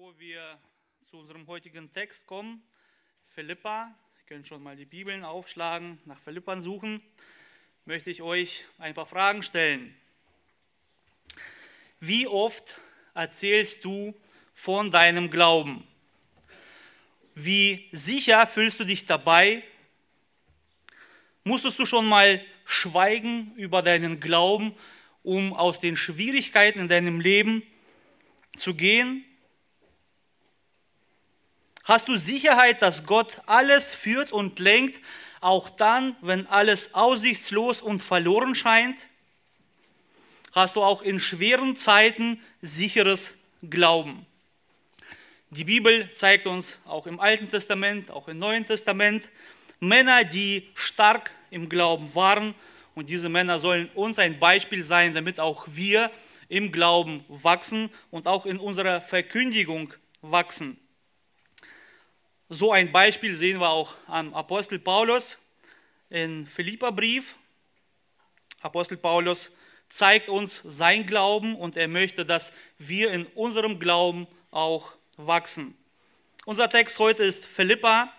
Bevor 0.00 0.18
wir 0.18 0.58
zu 1.10 1.18
unserem 1.18 1.46
heutigen 1.46 1.92
Text 1.92 2.26
kommen, 2.26 2.62
Philippa, 3.34 3.94
ihr 4.16 4.24
könnt 4.24 4.48
schon 4.48 4.62
mal 4.62 4.74
die 4.74 4.86
Bibeln 4.86 5.24
aufschlagen, 5.24 6.00
nach 6.06 6.18
Philippern 6.18 6.62
suchen, 6.62 7.02
möchte 7.84 8.08
ich 8.08 8.22
euch 8.22 8.64
ein 8.78 8.94
paar 8.94 9.04
Fragen 9.04 9.42
stellen. 9.42 9.94
Wie 11.98 12.26
oft 12.26 12.80
erzählst 13.12 13.84
du 13.84 14.14
von 14.54 14.90
deinem 14.90 15.30
Glauben? 15.30 15.86
Wie 17.34 17.86
sicher 17.92 18.46
fühlst 18.46 18.80
du 18.80 18.84
dich 18.84 19.04
dabei? 19.04 19.62
Musstest 21.44 21.78
du 21.78 21.84
schon 21.84 22.06
mal 22.06 22.42
schweigen 22.64 23.54
über 23.56 23.82
deinen 23.82 24.18
Glauben, 24.18 24.74
um 25.22 25.52
aus 25.52 25.78
den 25.78 25.94
Schwierigkeiten 25.98 26.78
in 26.78 26.88
deinem 26.88 27.20
Leben 27.20 27.62
zu 28.56 28.74
gehen? 28.74 29.26
Hast 31.90 32.06
du 32.06 32.18
Sicherheit, 32.18 32.82
dass 32.82 33.04
Gott 33.04 33.42
alles 33.46 33.92
führt 33.92 34.30
und 34.30 34.60
lenkt, 34.60 35.04
auch 35.40 35.68
dann, 35.68 36.14
wenn 36.20 36.46
alles 36.46 36.94
aussichtslos 36.94 37.82
und 37.82 37.98
verloren 37.98 38.54
scheint? 38.54 38.96
Hast 40.52 40.76
du 40.76 40.84
auch 40.84 41.02
in 41.02 41.18
schweren 41.18 41.74
Zeiten 41.74 42.40
sicheres 42.62 43.36
Glauben? 43.68 44.24
Die 45.50 45.64
Bibel 45.64 46.08
zeigt 46.14 46.46
uns 46.46 46.78
auch 46.84 47.08
im 47.08 47.18
Alten 47.18 47.50
Testament, 47.50 48.12
auch 48.12 48.28
im 48.28 48.38
Neuen 48.38 48.64
Testament, 48.64 49.28
Männer, 49.80 50.22
die 50.22 50.70
stark 50.76 51.32
im 51.50 51.68
Glauben 51.68 52.14
waren. 52.14 52.54
Und 52.94 53.10
diese 53.10 53.28
Männer 53.28 53.58
sollen 53.58 53.90
uns 53.96 54.20
ein 54.20 54.38
Beispiel 54.38 54.84
sein, 54.84 55.12
damit 55.12 55.40
auch 55.40 55.66
wir 55.66 56.12
im 56.48 56.70
Glauben 56.70 57.24
wachsen 57.26 57.90
und 58.12 58.28
auch 58.28 58.46
in 58.46 58.60
unserer 58.60 59.00
Verkündigung 59.00 59.92
wachsen. 60.22 60.78
So 62.52 62.72
ein 62.72 62.90
Beispiel 62.90 63.36
sehen 63.36 63.60
wir 63.60 63.68
auch 63.68 63.94
am 64.08 64.34
Apostel 64.34 64.80
Paulus 64.80 65.38
in 66.08 66.48
Philipperbrief. 66.48 67.36
Apostel 68.60 68.96
Paulus 68.96 69.52
zeigt 69.88 70.28
uns 70.28 70.60
sein 70.64 71.06
Glauben 71.06 71.54
und 71.54 71.76
er 71.76 71.86
möchte, 71.86 72.26
dass 72.26 72.52
wir 72.76 73.12
in 73.12 73.26
unserem 73.36 73.78
Glauben 73.78 74.26
auch 74.50 74.94
wachsen. 75.16 75.78
Unser 76.44 76.68
Text 76.68 76.98
heute 76.98 77.22
ist 77.22 77.46
Philippa, 77.46 78.12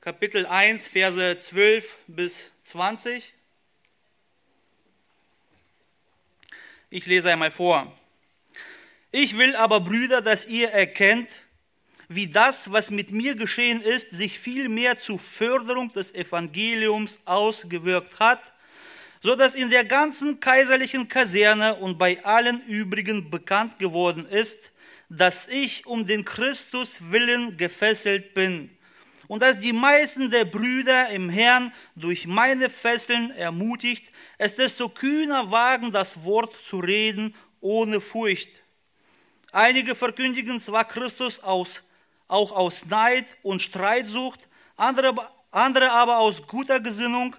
Kapitel 0.00 0.44
1, 0.44 0.88
Verse 0.88 1.38
12 1.38 1.96
bis 2.08 2.50
20. 2.64 3.34
Ich 6.90 7.06
lese 7.06 7.30
einmal 7.30 7.52
vor. 7.52 7.96
Ich 9.12 9.38
will 9.38 9.54
aber, 9.54 9.78
Brüder, 9.78 10.22
dass 10.22 10.44
ihr 10.46 10.70
erkennt, 10.70 11.28
wie 12.08 12.26
das, 12.26 12.72
was 12.72 12.90
mit 12.90 13.12
mir 13.12 13.34
geschehen 13.34 13.82
ist, 13.82 14.10
sich 14.10 14.38
viel 14.38 14.68
mehr 14.68 14.98
zur 14.98 15.18
Förderung 15.18 15.92
des 15.92 16.14
Evangeliums 16.14 17.18
ausgewirkt 17.26 18.18
hat, 18.18 18.40
so 19.20 19.34
dass 19.34 19.54
in 19.54 19.68
der 19.70 19.84
ganzen 19.84 20.40
kaiserlichen 20.40 21.08
Kaserne 21.08 21.74
und 21.74 21.98
bei 21.98 22.24
allen 22.24 22.64
übrigen 22.66 23.30
bekannt 23.30 23.78
geworden 23.78 24.26
ist, 24.26 24.72
dass 25.10 25.48
ich 25.48 25.86
um 25.86 26.06
den 26.06 26.24
Christus 26.24 26.98
willen 27.10 27.56
gefesselt 27.56 28.32
bin 28.34 28.70
und 29.26 29.42
dass 29.42 29.58
die 29.58 29.72
meisten 29.74 30.30
der 30.30 30.46
Brüder 30.46 31.10
im 31.10 31.28
Herrn 31.28 31.72
durch 31.94 32.26
meine 32.26 32.70
Fesseln 32.70 33.30
ermutigt, 33.32 34.10
es 34.38 34.54
desto 34.54 34.88
kühner 34.88 35.50
wagen, 35.50 35.92
das 35.92 36.24
Wort 36.24 36.56
zu 36.56 36.78
reden 36.78 37.34
ohne 37.60 38.00
Furcht. 38.00 38.50
Einige 39.52 39.94
verkündigen 39.94 40.60
zwar 40.60 40.86
Christus 40.86 41.40
aus 41.40 41.82
auch 42.28 42.52
aus 42.52 42.86
Neid 42.86 43.26
und 43.42 43.62
Streitsucht, 43.62 44.48
andere, 44.76 45.14
andere 45.50 45.90
aber 45.90 46.18
aus 46.18 46.46
guter 46.46 46.78
Gesinnung. 46.78 47.34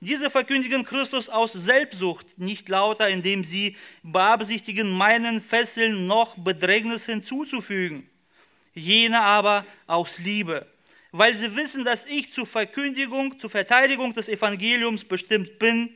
Diese 0.00 0.30
verkündigen 0.30 0.82
Christus 0.82 1.28
aus 1.28 1.52
Selbstsucht, 1.52 2.26
nicht 2.36 2.68
lauter, 2.68 3.08
indem 3.08 3.44
sie 3.44 3.76
beabsichtigen, 4.02 4.90
meinen 4.90 5.40
Fesseln 5.40 6.08
noch 6.08 6.36
Bedrängnis 6.36 7.06
hinzuzufügen. 7.06 8.10
Jene 8.74 9.20
aber 9.20 9.64
aus 9.86 10.18
Liebe, 10.18 10.66
weil 11.12 11.36
sie 11.36 11.54
wissen, 11.54 11.84
dass 11.84 12.04
ich 12.06 12.32
zur 12.32 12.46
Verkündigung, 12.46 13.38
zur 13.38 13.50
Verteidigung 13.50 14.12
des 14.12 14.28
Evangeliums 14.28 15.04
bestimmt 15.04 15.58
bin. 15.60 15.94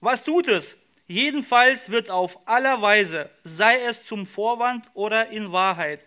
Was 0.00 0.24
tut 0.24 0.48
es? 0.48 0.76
Jedenfalls 1.06 1.90
wird 1.90 2.10
auf 2.10 2.38
aller 2.48 2.80
Weise, 2.80 3.30
sei 3.44 3.80
es 3.82 4.04
zum 4.04 4.26
Vorwand 4.26 4.86
oder 4.94 5.28
in 5.28 5.52
Wahrheit, 5.52 6.00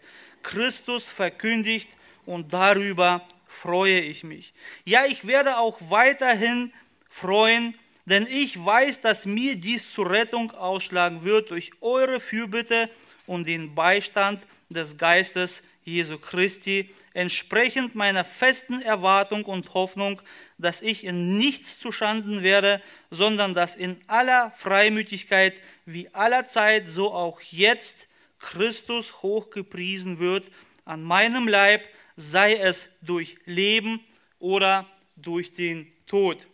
Christus 0.45 1.09
verkündigt 1.09 1.89
und 2.25 2.53
darüber 2.53 3.28
freue 3.47 4.00
ich 4.00 4.23
mich. 4.23 4.53
Ja, 4.85 5.06
ich 5.06 5.25
werde 5.25 5.57
auch 5.57 5.79
weiterhin 5.89 6.72
freuen, 7.09 7.73
denn 8.06 8.28
ich 8.29 8.63
weiß, 8.63 9.01
dass 9.01 9.25
mir 9.25 9.55
dies 9.55 9.91
zur 9.91 10.11
Rettung 10.11 10.51
ausschlagen 10.51 11.25
wird 11.25 11.50
durch 11.50 11.72
eure 11.81 12.19
Fürbitte 12.19 12.89
und 13.25 13.47
den 13.47 13.73
Beistand 13.73 14.39
des 14.69 14.97
Geistes 14.97 15.63
Jesu 15.84 16.17
Christi, 16.17 16.89
entsprechend 17.13 17.94
meiner 17.94 18.25
festen 18.25 18.81
Erwartung 18.81 19.45
und 19.45 19.73
Hoffnung, 19.73 20.22
dass 20.57 20.81
ich 20.81 21.03
in 21.03 21.38
nichts 21.38 21.79
zustanden 21.79 22.44
werde, 22.44 22.81
sondern 23.11 23.53
dass 23.53 23.75
in 23.75 23.97
aller 24.07 24.51
Freimütigkeit 24.57 25.61
wie 25.85 26.09
aller 26.13 26.47
Zeit, 26.47 26.88
so 26.88 27.13
auch 27.13 27.39
jetzt, 27.41 28.07
Christus 28.45 29.23
hochgepriesen 29.23 30.19
wird 30.19 30.45
an 30.85 31.03
meinem 31.03 31.47
Leib, 31.47 31.88
sei 32.16 32.56
es 32.56 32.89
durch 33.01 33.38
Leben 33.45 34.00
oder 34.38 34.88
durch 35.16 35.53
den 35.53 35.91
Tod. 36.06 36.45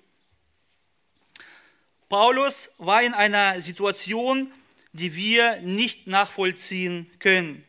Paulus 2.07 2.69
war 2.77 3.03
in 3.03 3.13
einer 3.13 3.61
Situation, 3.61 4.53
die 4.93 5.15
wir 5.15 5.57
nicht 5.57 6.07
nachvollziehen 6.07 7.11
können. 7.19 7.63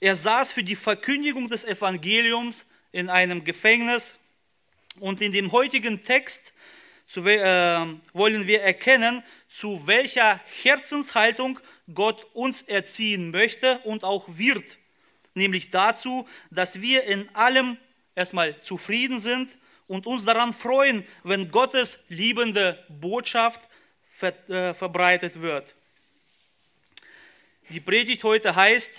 Er 0.00 0.16
saß 0.16 0.50
für 0.50 0.64
die 0.64 0.76
Verkündigung 0.76 1.48
des 1.48 1.62
Evangeliums 1.64 2.66
in 2.90 3.08
einem 3.08 3.44
Gefängnis 3.44 4.18
und 4.98 5.20
in 5.20 5.30
dem 5.30 5.52
heutigen 5.52 6.02
Text 6.02 6.52
äh, 7.14 7.20
wollen 8.12 8.46
wir 8.48 8.62
erkennen, 8.62 9.22
zu 9.52 9.86
welcher 9.86 10.40
Herzenshaltung 10.62 11.60
Gott 11.92 12.26
uns 12.32 12.62
erziehen 12.62 13.30
möchte 13.30 13.78
und 13.80 14.02
auch 14.02 14.24
wird. 14.38 14.78
Nämlich 15.34 15.70
dazu, 15.70 16.26
dass 16.50 16.80
wir 16.80 17.04
in 17.04 17.28
allem 17.34 17.76
erstmal 18.14 18.58
zufrieden 18.62 19.20
sind 19.20 19.50
und 19.86 20.06
uns 20.06 20.24
daran 20.24 20.54
freuen, 20.54 21.06
wenn 21.22 21.50
Gottes 21.50 21.98
liebende 22.08 22.82
Botschaft 22.88 23.60
ver, 24.10 24.32
äh, 24.48 24.72
verbreitet 24.72 25.40
wird. 25.42 25.74
Die 27.68 27.80
Predigt 27.80 28.24
heute 28.24 28.56
heißt, 28.56 28.90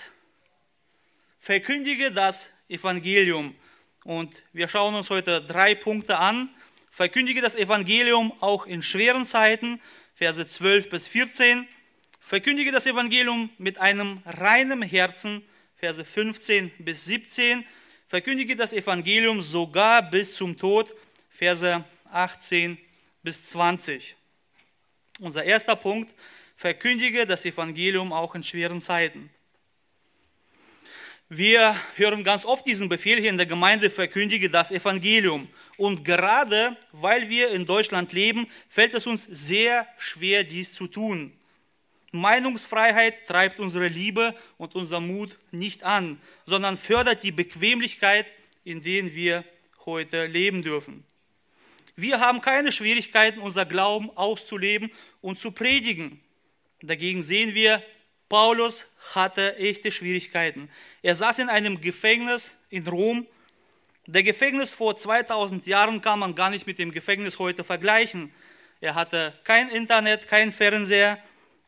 verkündige 1.40 2.12
das 2.12 2.50
Evangelium. 2.68 3.56
Und 4.04 4.40
wir 4.52 4.68
schauen 4.68 4.94
uns 4.94 5.10
heute 5.10 5.42
drei 5.42 5.74
Punkte 5.74 6.18
an. 6.18 6.48
Verkündige 6.90 7.40
das 7.40 7.56
Evangelium 7.56 8.32
auch 8.40 8.66
in 8.66 8.82
schweren 8.82 9.26
Zeiten, 9.26 9.80
Verse 10.14 10.46
12 10.46 10.90
bis 10.90 11.08
14. 11.08 11.66
Verkündige 12.20 12.72
das 12.72 12.86
Evangelium 12.86 13.50
mit 13.58 13.78
einem 13.78 14.22
reinen 14.24 14.82
Herzen, 14.82 15.42
Verse 15.76 16.04
15 16.04 16.70
bis 16.78 17.04
17. 17.04 17.64
Verkündige 18.08 18.56
das 18.56 18.72
Evangelium 18.72 19.42
sogar 19.42 20.08
bis 20.08 20.36
zum 20.36 20.56
Tod, 20.56 20.94
Verse 21.30 21.84
18 22.10 22.78
bis 23.22 23.44
20. 23.50 24.14
Unser 25.20 25.44
erster 25.44 25.76
Punkt, 25.76 26.14
verkündige 26.56 27.26
das 27.26 27.44
Evangelium 27.44 28.12
auch 28.12 28.34
in 28.34 28.42
schweren 28.42 28.80
Zeiten. 28.80 29.30
Wir 31.28 31.76
hören 31.96 32.22
ganz 32.22 32.44
oft 32.44 32.66
diesen 32.66 32.88
Befehl 32.88 33.18
hier 33.18 33.30
in 33.30 33.38
der 33.38 33.46
Gemeinde, 33.46 33.90
verkündige 33.90 34.50
das 34.50 34.70
Evangelium. 34.70 35.48
Und 35.76 36.04
gerade 36.04 36.76
weil 36.92 37.28
wir 37.28 37.48
in 37.50 37.66
Deutschland 37.66 38.12
leben, 38.12 38.46
fällt 38.68 38.94
es 38.94 39.06
uns 39.06 39.24
sehr 39.24 39.86
schwer, 39.98 40.44
dies 40.44 40.72
zu 40.72 40.86
tun. 40.86 41.32
Meinungsfreiheit 42.12 43.26
treibt 43.26 43.58
unsere 43.58 43.88
Liebe 43.88 44.36
und 44.56 44.76
unser 44.76 45.00
Mut 45.00 45.36
nicht 45.50 45.82
an, 45.82 46.20
sondern 46.46 46.78
fördert 46.78 47.24
die 47.24 47.32
Bequemlichkeit, 47.32 48.26
in 48.62 48.82
der 48.82 49.14
wir 49.14 49.44
heute 49.84 50.26
leben 50.26 50.62
dürfen. 50.62 51.04
Wir 51.96 52.20
haben 52.20 52.40
keine 52.40 52.72
Schwierigkeiten, 52.72 53.40
unser 53.40 53.66
Glauben 53.66 54.10
auszuleben 54.16 54.90
und 55.20 55.38
zu 55.38 55.52
predigen. 55.52 56.20
Dagegen 56.82 57.22
sehen 57.22 57.54
wir, 57.54 57.82
Paulus 58.28 58.86
hatte 59.14 59.56
echte 59.56 59.92
Schwierigkeiten. 59.92 60.68
Er 61.02 61.14
saß 61.14 61.38
in 61.38 61.48
einem 61.48 61.80
Gefängnis 61.80 62.56
in 62.70 62.86
Rom. 62.86 63.26
Der 64.06 64.22
Gefängnis 64.22 64.74
vor 64.74 64.98
2000 64.98 65.66
Jahren 65.66 66.02
kann 66.02 66.18
man 66.18 66.34
gar 66.34 66.50
nicht 66.50 66.66
mit 66.66 66.78
dem 66.78 66.92
Gefängnis 66.92 67.38
heute 67.38 67.64
vergleichen. 67.64 68.34
Er 68.82 68.94
hatte 68.94 69.32
kein 69.44 69.70
Internet, 69.70 70.28
kein 70.28 70.52
Fernseher, 70.52 71.18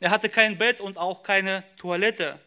er 0.01 0.11
hatte 0.11 0.29
kein 0.29 0.59
Bett 0.59 0.81
und 0.81 0.99
auch 0.99 1.23
keine 1.23 1.65
Toilette. 1.79 2.39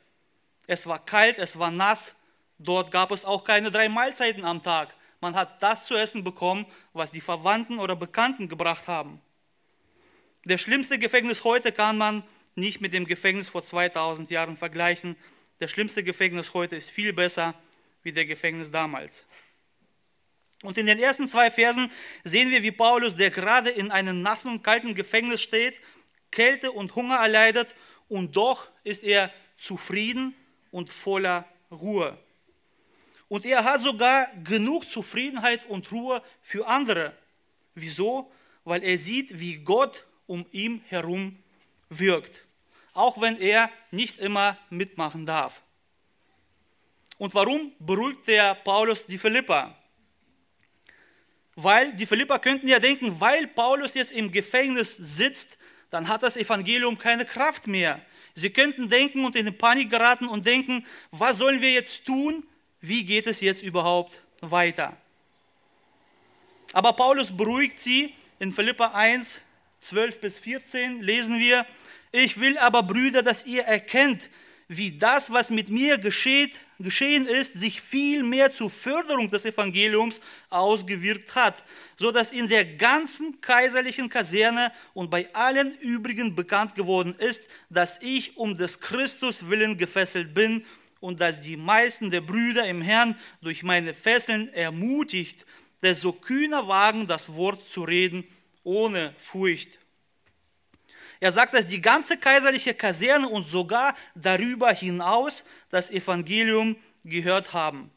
Es 0.67 0.85
war 0.85 1.03
kalt, 1.03 1.39
es 1.39 1.57
war 1.57 1.71
nass. 1.71 2.13
Dort 2.59 2.91
gab 2.91 3.11
es 3.11 3.25
auch 3.25 3.43
keine 3.43 3.71
drei 3.71 3.89
Mahlzeiten 3.89 4.45
am 4.45 4.61
Tag. 4.61 4.93
Man 5.21 5.35
hat 5.35 5.63
das 5.63 5.87
zu 5.87 5.95
essen 5.95 6.23
bekommen, 6.23 6.67
was 6.93 7.09
die 7.09 7.21
Verwandten 7.21 7.79
oder 7.79 7.95
Bekannten 7.95 8.47
gebracht 8.47 8.87
haben. 8.87 9.19
Der 10.45 10.59
schlimmste 10.59 10.99
Gefängnis 10.99 11.43
heute 11.43 11.71
kann 11.71 11.97
man 11.97 12.23
nicht 12.53 12.79
mit 12.79 12.93
dem 12.93 13.05
Gefängnis 13.05 13.49
vor 13.49 13.63
2000 13.63 14.29
Jahren 14.29 14.55
vergleichen. 14.55 15.15
Der 15.59 15.67
schlimmste 15.67 16.03
Gefängnis 16.03 16.53
heute 16.53 16.75
ist 16.75 16.91
viel 16.91 17.11
besser 17.11 17.55
wie 18.03 18.11
der 18.11 18.25
Gefängnis 18.25 18.69
damals. 18.69 19.25
Und 20.63 20.77
in 20.77 20.85
den 20.87 20.99
ersten 20.99 21.27
zwei 21.27 21.49
Versen 21.51 21.91
sehen 22.23 22.49
wir, 22.51 22.63
wie 22.63 22.71
Paulus, 22.71 23.15
der 23.15 23.31
gerade 23.31 23.69
in 23.69 23.91
einem 23.91 24.21
nassen 24.21 24.51
und 24.51 24.63
kalten 24.63 24.93
Gefängnis 24.93 25.41
steht, 25.41 25.79
Kälte 26.31 26.71
und 26.71 26.95
Hunger 26.95 27.15
erleidet 27.15 27.73
und 28.07 28.35
doch 28.35 28.67
ist 28.83 29.03
er 29.03 29.31
zufrieden 29.57 30.35
und 30.71 30.89
voller 30.89 31.45
Ruhe. 31.71 32.17
Und 33.29 33.45
er 33.45 33.63
hat 33.63 33.81
sogar 33.81 34.27
genug 34.43 34.89
Zufriedenheit 34.89 35.65
und 35.67 35.91
Ruhe 35.91 36.21
für 36.41 36.67
andere. 36.67 37.13
Wieso? 37.75 38.31
Weil 38.65 38.83
er 38.83 38.97
sieht, 38.97 39.39
wie 39.39 39.57
Gott 39.57 40.05
um 40.25 40.45
ihn 40.51 40.83
herum 40.87 41.37
wirkt, 41.89 42.45
auch 42.93 43.21
wenn 43.21 43.39
er 43.39 43.69
nicht 43.91 44.17
immer 44.17 44.57
mitmachen 44.69 45.25
darf. 45.25 45.61
Und 47.17 47.33
warum 47.33 47.71
beruhigt 47.79 48.27
der 48.27 48.55
Paulus 48.55 49.05
die 49.05 49.17
Philippa? 49.17 49.78
Weil 51.61 51.91
die 51.91 52.05
Philippa 52.05 52.39
könnten 52.39 52.69
ja 52.69 52.79
denken, 52.79 53.19
weil 53.19 53.45
Paulus 53.45 53.93
jetzt 53.93 54.13
im 54.13 54.31
Gefängnis 54.31 54.95
sitzt, 54.95 55.57
dann 55.89 56.07
hat 56.07 56.23
das 56.23 56.37
Evangelium 56.37 56.97
keine 56.97 57.25
Kraft 57.25 57.67
mehr. 57.67 57.99
Sie 58.33 58.49
könnten 58.49 58.89
denken 58.89 59.25
und 59.25 59.35
in 59.35 59.57
Panik 59.57 59.89
geraten 59.89 60.29
und 60.29 60.45
denken, 60.45 60.85
was 61.11 61.37
sollen 61.37 61.59
wir 61.59 61.71
jetzt 61.71 62.05
tun? 62.05 62.45
Wie 62.79 63.03
geht 63.03 63.27
es 63.27 63.41
jetzt 63.41 63.61
überhaupt 63.61 64.21
weiter? 64.39 64.95
Aber 66.71 66.93
Paulus 66.93 67.35
beruhigt 67.35 67.81
sie. 67.81 68.13
In 68.39 68.53
Philippa 68.53 68.91
1, 68.93 69.41
12 69.81 70.21
bis 70.21 70.39
14 70.39 71.01
lesen 71.01 71.39
wir, 71.39 71.65
ich 72.13 72.39
will 72.39 72.57
aber, 72.57 72.83
Brüder, 72.83 73.21
dass 73.21 73.45
ihr 73.45 73.63
erkennt, 73.63 74.29
wie 74.69 74.91
das, 74.91 75.31
was 75.31 75.49
mit 75.49 75.69
mir 75.69 75.97
geschieht, 75.97 76.53
geschehen 76.77 77.25
ist, 77.25 77.55
sich 77.55 77.81
viel 77.81 78.21
mehr 78.21 78.53
zur 78.53 78.69
Förderung 78.69 79.29
des 79.29 79.43
Evangeliums 79.43 80.21
ausgewirkt 80.51 81.33
hat, 81.33 81.63
so 81.97 82.11
dass 82.11 82.31
in 82.31 82.47
der 82.47 82.63
ganzen 82.63 83.41
kaiserlichen 83.41 84.09
Kaserne 84.09 84.71
und 84.93 85.09
bei 85.09 85.27
allen 85.33 85.75
übrigen 85.79 86.35
bekannt 86.35 86.75
geworden 86.75 87.15
ist, 87.17 87.41
dass 87.71 87.99
ich 88.03 88.37
um 88.37 88.57
des 88.57 88.79
Christus 88.79 89.49
willen 89.49 89.75
gefesselt 89.75 90.35
bin 90.35 90.63
und 90.99 91.19
dass 91.19 91.41
die 91.41 91.57
meisten 91.57 92.11
der 92.11 92.21
Brüder 92.21 92.67
im 92.67 92.83
Herrn 92.83 93.17
durch 93.41 93.63
meine 93.63 93.95
Fesseln 93.95 94.53
ermutigt, 94.53 95.47
desto 95.81 96.13
kühner 96.13 96.67
wagen, 96.67 97.07
das 97.07 97.33
Wort 97.33 97.63
zu 97.71 97.83
reden 97.83 98.23
ohne 98.63 99.15
Furcht. 99.17 99.79
Er 101.19 101.31
sagt, 101.31 101.53
dass 101.53 101.67
die 101.67 101.81
ganze 101.81 102.17
kaiserliche 102.17 102.73
Kaserne 102.73 103.27
und 103.27 103.43
sogar 103.49 103.95
darüber 104.15 104.71
hinaus 104.71 105.43
das 105.69 105.89
Evangelium 105.89 106.77
gehört 107.03 107.53
haben. 107.53 107.91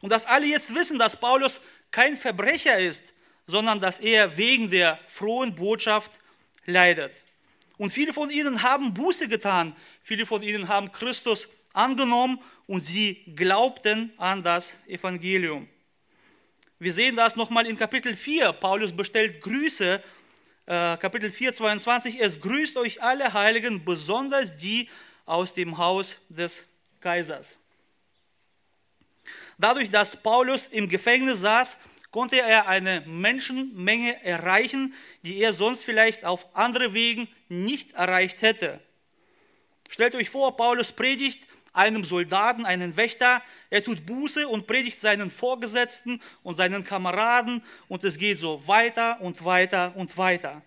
Und 0.00 0.10
dass 0.10 0.26
alle 0.26 0.46
jetzt 0.46 0.74
wissen, 0.74 0.98
dass 0.98 1.18
Paulus 1.18 1.60
kein 1.90 2.16
Verbrecher 2.16 2.78
ist, 2.78 3.02
sondern 3.46 3.80
dass 3.80 3.98
er 4.00 4.36
wegen 4.36 4.70
der 4.70 4.98
frohen 5.06 5.54
Botschaft 5.54 6.10
leidet. 6.66 7.12
Und 7.76 7.90
viele 7.90 8.12
von 8.12 8.30
ihnen 8.30 8.62
haben 8.62 8.94
Buße 8.94 9.28
getan, 9.28 9.74
viele 10.02 10.26
von 10.26 10.42
ihnen 10.42 10.68
haben 10.68 10.92
Christus 10.92 11.48
angenommen 11.72 12.40
und 12.66 12.86
sie 12.86 13.22
glaubten 13.34 14.12
an 14.16 14.42
das 14.42 14.76
Evangelium. 14.86 15.68
Wir 16.78 16.92
sehen 16.92 17.16
das 17.16 17.36
nochmal 17.36 17.66
in 17.66 17.76
Kapitel 17.76 18.16
4. 18.16 18.52
Paulus 18.52 18.94
bestellt 18.94 19.40
Grüße 19.40 20.02
äh, 20.66 20.96
Kapitel 20.96 21.30
4, 21.30 21.54
22, 21.54 22.20
es 22.20 22.40
grüßt 22.40 22.76
euch 22.76 23.02
alle 23.02 23.32
Heiligen, 23.32 23.84
besonders 23.84 24.56
die 24.56 24.88
aus 25.26 25.52
dem 25.52 25.78
Haus 25.78 26.18
des 26.28 26.64
Kaisers. 27.00 27.56
Dadurch, 29.58 29.90
dass 29.90 30.16
Paulus 30.16 30.66
im 30.66 30.88
Gefängnis 30.88 31.40
saß, 31.40 31.76
konnte 32.10 32.36
er 32.36 32.68
eine 32.68 33.02
Menschenmenge 33.06 34.22
erreichen, 34.24 34.94
die 35.22 35.38
er 35.38 35.52
sonst 35.52 35.84
vielleicht 35.84 36.24
auf 36.24 36.46
andere 36.54 36.94
Wegen 36.94 37.28
nicht 37.48 37.92
erreicht 37.92 38.42
hätte. 38.42 38.80
Stellt 39.88 40.14
euch 40.14 40.30
vor, 40.30 40.56
Paulus 40.56 40.92
predigt 40.92 41.42
einem 41.74 42.04
Soldaten, 42.04 42.64
einen 42.64 42.96
Wächter. 42.96 43.42
Er 43.68 43.84
tut 43.84 44.06
Buße 44.06 44.48
und 44.48 44.66
predigt 44.66 45.00
seinen 45.00 45.30
Vorgesetzten 45.30 46.22
und 46.42 46.56
seinen 46.56 46.84
Kameraden 46.84 47.62
und 47.88 48.04
es 48.04 48.16
geht 48.16 48.38
so 48.38 48.66
weiter 48.66 49.20
und 49.20 49.44
weiter 49.44 49.92
und 49.96 50.16
weiter. 50.16 50.62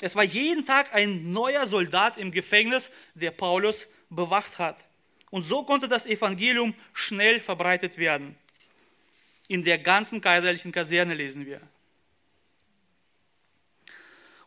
Es 0.00 0.16
war 0.16 0.24
jeden 0.24 0.66
Tag 0.66 0.92
ein 0.94 1.32
neuer 1.32 1.66
Soldat 1.66 2.18
im 2.18 2.30
Gefängnis, 2.30 2.90
der 3.14 3.30
Paulus 3.30 3.86
bewacht 4.10 4.58
hat. 4.58 4.76
Und 5.30 5.42
so 5.42 5.64
konnte 5.64 5.88
das 5.88 6.06
Evangelium 6.06 6.74
schnell 6.92 7.40
verbreitet 7.40 7.96
werden. 7.96 8.36
In 9.48 9.64
der 9.64 9.78
ganzen 9.78 10.20
kaiserlichen 10.20 10.72
Kaserne 10.72 11.14
lesen 11.14 11.46
wir. 11.46 11.60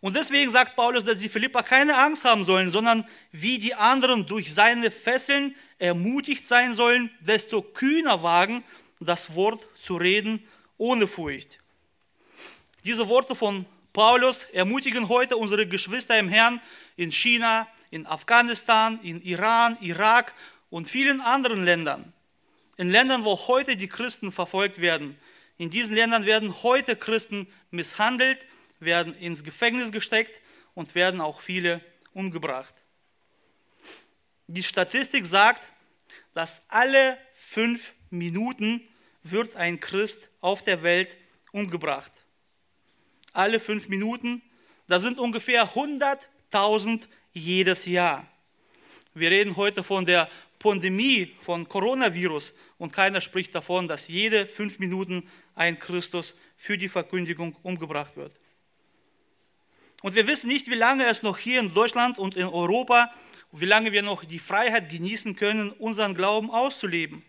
Und 0.01 0.15
deswegen 0.15 0.51
sagt 0.51 0.75
Paulus, 0.75 1.03
dass 1.03 1.19
die 1.19 1.29
Philippa 1.29 1.61
keine 1.61 1.97
Angst 1.97 2.23
haben 2.23 2.45
sollen, 2.45 2.71
sondern 2.71 3.05
wie 3.31 3.57
die 3.57 3.75
anderen 3.75 4.25
durch 4.25 4.53
seine 4.53 4.91
Fesseln 4.91 5.55
ermutigt 5.77 6.47
sein 6.47 6.73
sollen, 6.73 7.11
desto 7.19 7.61
kühner 7.61 8.23
wagen, 8.23 8.63
das 9.01 9.35
Wort 9.35 9.65
zu 9.79 9.97
reden 9.97 10.43
ohne 10.77 11.07
Furcht. 11.07 11.59
Diese 12.85 13.07
Worte 13.09 13.35
von 13.35 13.65
Paulus 13.91 14.43
ermutigen 14.45 15.09
heute 15.09 15.35
unsere 15.35 15.67
Geschwister 15.67 16.17
im 16.17 16.29
Herrn 16.29 16.61
in 16.95 17.11
China, 17.11 17.67
in 17.91 18.05
Afghanistan, 18.05 18.99
in 19.03 19.21
Iran, 19.21 19.77
Irak 19.81 20.33
und 20.69 20.87
vielen 20.87 21.19
anderen 21.21 21.65
Ländern. 21.65 22.13
In 22.77 22.89
Ländern, 22.89 23.25
wo 23.25 23.35
heute 23.35 23.75
die 23.75 23.89
Christen 23.89 24.31
verfolgt 24.31 24.79
werden. 24.79 25.17
In 25.57 25.69
diesen 25.69 25.93
Ländern 25.93 26.25
werden 26.25 26.63
heute 26.63 26.95
Christen 26.95 27.47
misshandelt, 27.71 28.39
werden 28.79 29.15
ins 29.15 29.43
Gefängnis 29.43 29.91
gesteckt 29.91 30.41
und 30.73 30.95
werden 30.95 31.21
auch 31.21 31.41
viele 31.41 31.81
umgebracht. 32.13 32.73
Die 34.47 34.63
Statistik 34.63 35.25
sagt, 35.25 35.69
dass 36.33 36.61
alle 36.69 37.18
fünf 37.33 37.94
Minuten 38.09 38.81
wird 39.23 39.56
ein 39.56 39.80
Christ 39.80 40.30
auf 40.42 40.63
der 40.63 40.81
Welt 40.83 41.18
umgebracht. 41.51 42.11
Alle 43.33 43.59
fünf 43.59 43.89
Minuten, 43.89 44.42
das 44.87 45.04
sind 45.04 45.19
ungefähr 45.19 45.73
100.000 45.73 47.07
jedes 47.33 47.85
Jahr. 47.85 48.27
Wir 49.13 49.30
reden 49.30 49.56
heute 49.56 49.83
von 49.83 50.06
der 50.06 50.30
Pandemie 50.57 51.35
von 51.42 51.68
Coronavirus 51.68 52.54
und 52.77 52.92
keiner 52.92 53.21
spricht 53.21 53.54
davon, 53.56 53.87
dass 53.87 54.07
jede 54.07 54.45
fünf 54.45 54.80
Minuten 54.80 55.30
ein 55.56 55.80
Christus 55.80 56.35
für 56.56 56.77
die 56.77 56.89
Verkündigung 56.89 57.56
umgebracht 57.63 58.15
wird. 58.18 58.33
Und 60.01 60.15
wir 60.15 60.27
wissen 60.27 60.47
nicht, 60.47 60.68
wie 60.68 60.75
lange 60.75 61.06
es 61.06 61.23
noch 61.23 61.37
hier 61.37 61.59
in 61.59 61.73
Deutschland 61.73 62.18
und 62.18 62.35
in 62.35 62.47
Europa, 62.47 63.13
wie 63.51 63.65
lange 63.65 63.91
wir 63.91 64.03
noch 64.03 64.23
die 64.23 64.39
Freiheit 64.39 64.89
genießen 64.89 65.35
können, 65.35 65.71
unseren 65.71 66.15
Glauben 66.15 66.51
auszuleben. 66.51 67.23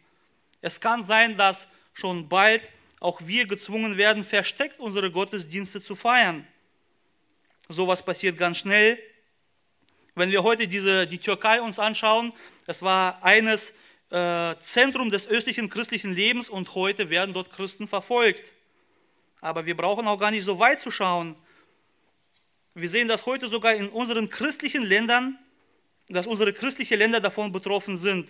Es 0.60 0.80
kann 0.80 1.02
sein, 1.02 1.36
dass 1.36 1.66
schon 1.94 2.28
bald 2.28 2.62
auch 3.00 3.20
wir 3.26 3.46
gezwungen 3.46 3.96
werden, 3.96 4.24
versteckt 4.24 4.78
unsere 4.78 5.10
Gottesdienste 5.10 5.80
zu 5.80 5.96
feiern. 5.96 6.46
Sowas 7.68 8.04
passiert 8.04 8.36
ganz 8.36 8.58
schnell. 8.58 8.98
Wenn 10.14 10.30
wir 10.30 10.42
heute 10.42 10.68
diese, 10.68 11.06
die 11.06 11.18
Türkei 11.18 11.62
uns 11.62 11.78
anschauen, 11.78 12.32
es 12.66 12.82
war 12.82 13.24
eines 13.24 13.72
äh, 14.10 14.54
Zentrum 14.60 15.10
des 15.10 15.26
östlichen 15.26 15.70
christlichen 15.70 16.12
Lebens 16.12 16.48
und 16.48 16.74
heute 16.74 17.08
werden 17.10 17.32
dort 17.32 17.50
Christen 17.52 17.88
verfolgt. 17.88 18.52
Aber 19.40 19.64
wir 19.64 19.76
brauchen 19.76 20.06
auch 20.06 20.18
gar 20.18 20.30
nicht 20.30 20.44
so 20.44 20.58
weit 20.58 20.80
zu 20.80 20.90
schauen. 20.90 21.36
Wir 22.74 22.88
sehen 22.88 23.08
das 23.08 23.26
heute 23.26 23.48
sogar 23.48 23.74
in 23.74 23.88
unseren 23.88 24.28
christlichen 24.28 24.82
Ländern, 24.82 25.36
dass 26.08 26.28
unsere 26.28 26.52
christlichen 26.52 26.98
Länder 26.98 27.18
davon 27.18 27.50
betroffen 27.50 27.96
sind. 27.96 28.28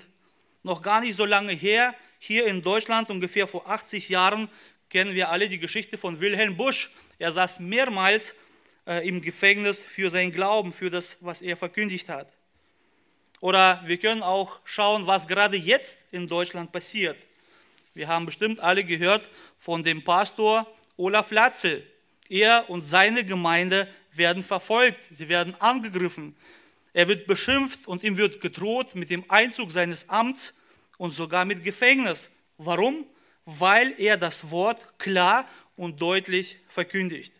Noch 0.62 0.80
gar 0.80 1.02
nicht 1.02 1.14
so 1.14 1.26
lange 1.26 1.52
her, 1.52 1.94
hier 2.18 2.47
in 2.47 2.62
Deutschland, 2.62 3.11
ungefähr 3.11 3.47
vor 3.47 3.68
80 3.68 4.09
Jahren, 4.09 4.49
kennen 4.88 5.14
wir 5.14 5.30
alle 5.30 5.49
die 5.49 5.59
Geschichte 5.59 5.99
von 5.99 6.20
Wilhelm 6.20 6.56
Busch. 6.56 6.90
Er 7.18 7.32
saß 7.32 7.61
mehrmals 7.61 8.35
äh, 8.87 9.06
im 9.06 9.20
Gefängnis 9.20 9.85
für 9.85 10.11
sein 10.11 10.32
Glauben, 10.32 10.73
für 10.73 10.88
das, 10.88 11.18
was 11.20 11.42
er 11.42 11.59
verkündigt 11.59 12.09
hat. 12.09 12.32
Oder 13.40 13.82
wir 13.87 13.99
können 13.99 14.23
auch 14.23 14.59
schauen, 14.64 15.06
was 15.06 15.28
gerade 15.28 15.56
jetzt 15.56 15.99
in 16.12 16.28
Deutschland 16.28 16.73
passiert. 16.73 17.16
Wir 17.92 18.09
haben 18.09 18.25
bestimmt 18.25 18.61
alle 18.61 18.85
gehört 18.85 19.28
von 19.59 19.85
dem 19.85 20.02
Pastor 20.02 20.66
Olaf 20.97 21.30
Latzel. 21.30 21.87
Er 22.28 22.70
und 22.70 22.82
seine 22.82 23.25
Gemeinde 23.25 23.88
werden 24.12 24.43
verfolgt, 24.43 25.00
sie 25.11 25.29
werden 25.29 25.55
angegriffen. 25.61 26.37
Er 26.93 27.09
wird 27.09 27.26
beschimpft 27.26 27.87
und 27.87 28.02
ihm 28.02 28.17
wird 28.17 28.40
gedroht 28.40 28.95
mit 28.95 29.11
dem 29.11 29.25
Einzug 29.29 29.71
seines 29.71 30.09
Amts 30.09 30.55
und 30.99 31.12
sogar 31.12 31.45
mit 31.45 31.62
Gefängnis. 31.64 32.31
Warum? 32.59 33.07
Weil 33.45 33.95
er 33.99 34.17
das 34.17 34.50
Wort 34.50 34.99
klar 34.99 35.49
und 35.76 36.00
deutlich 36.00 36.59
verkündigt. 36.69 37.33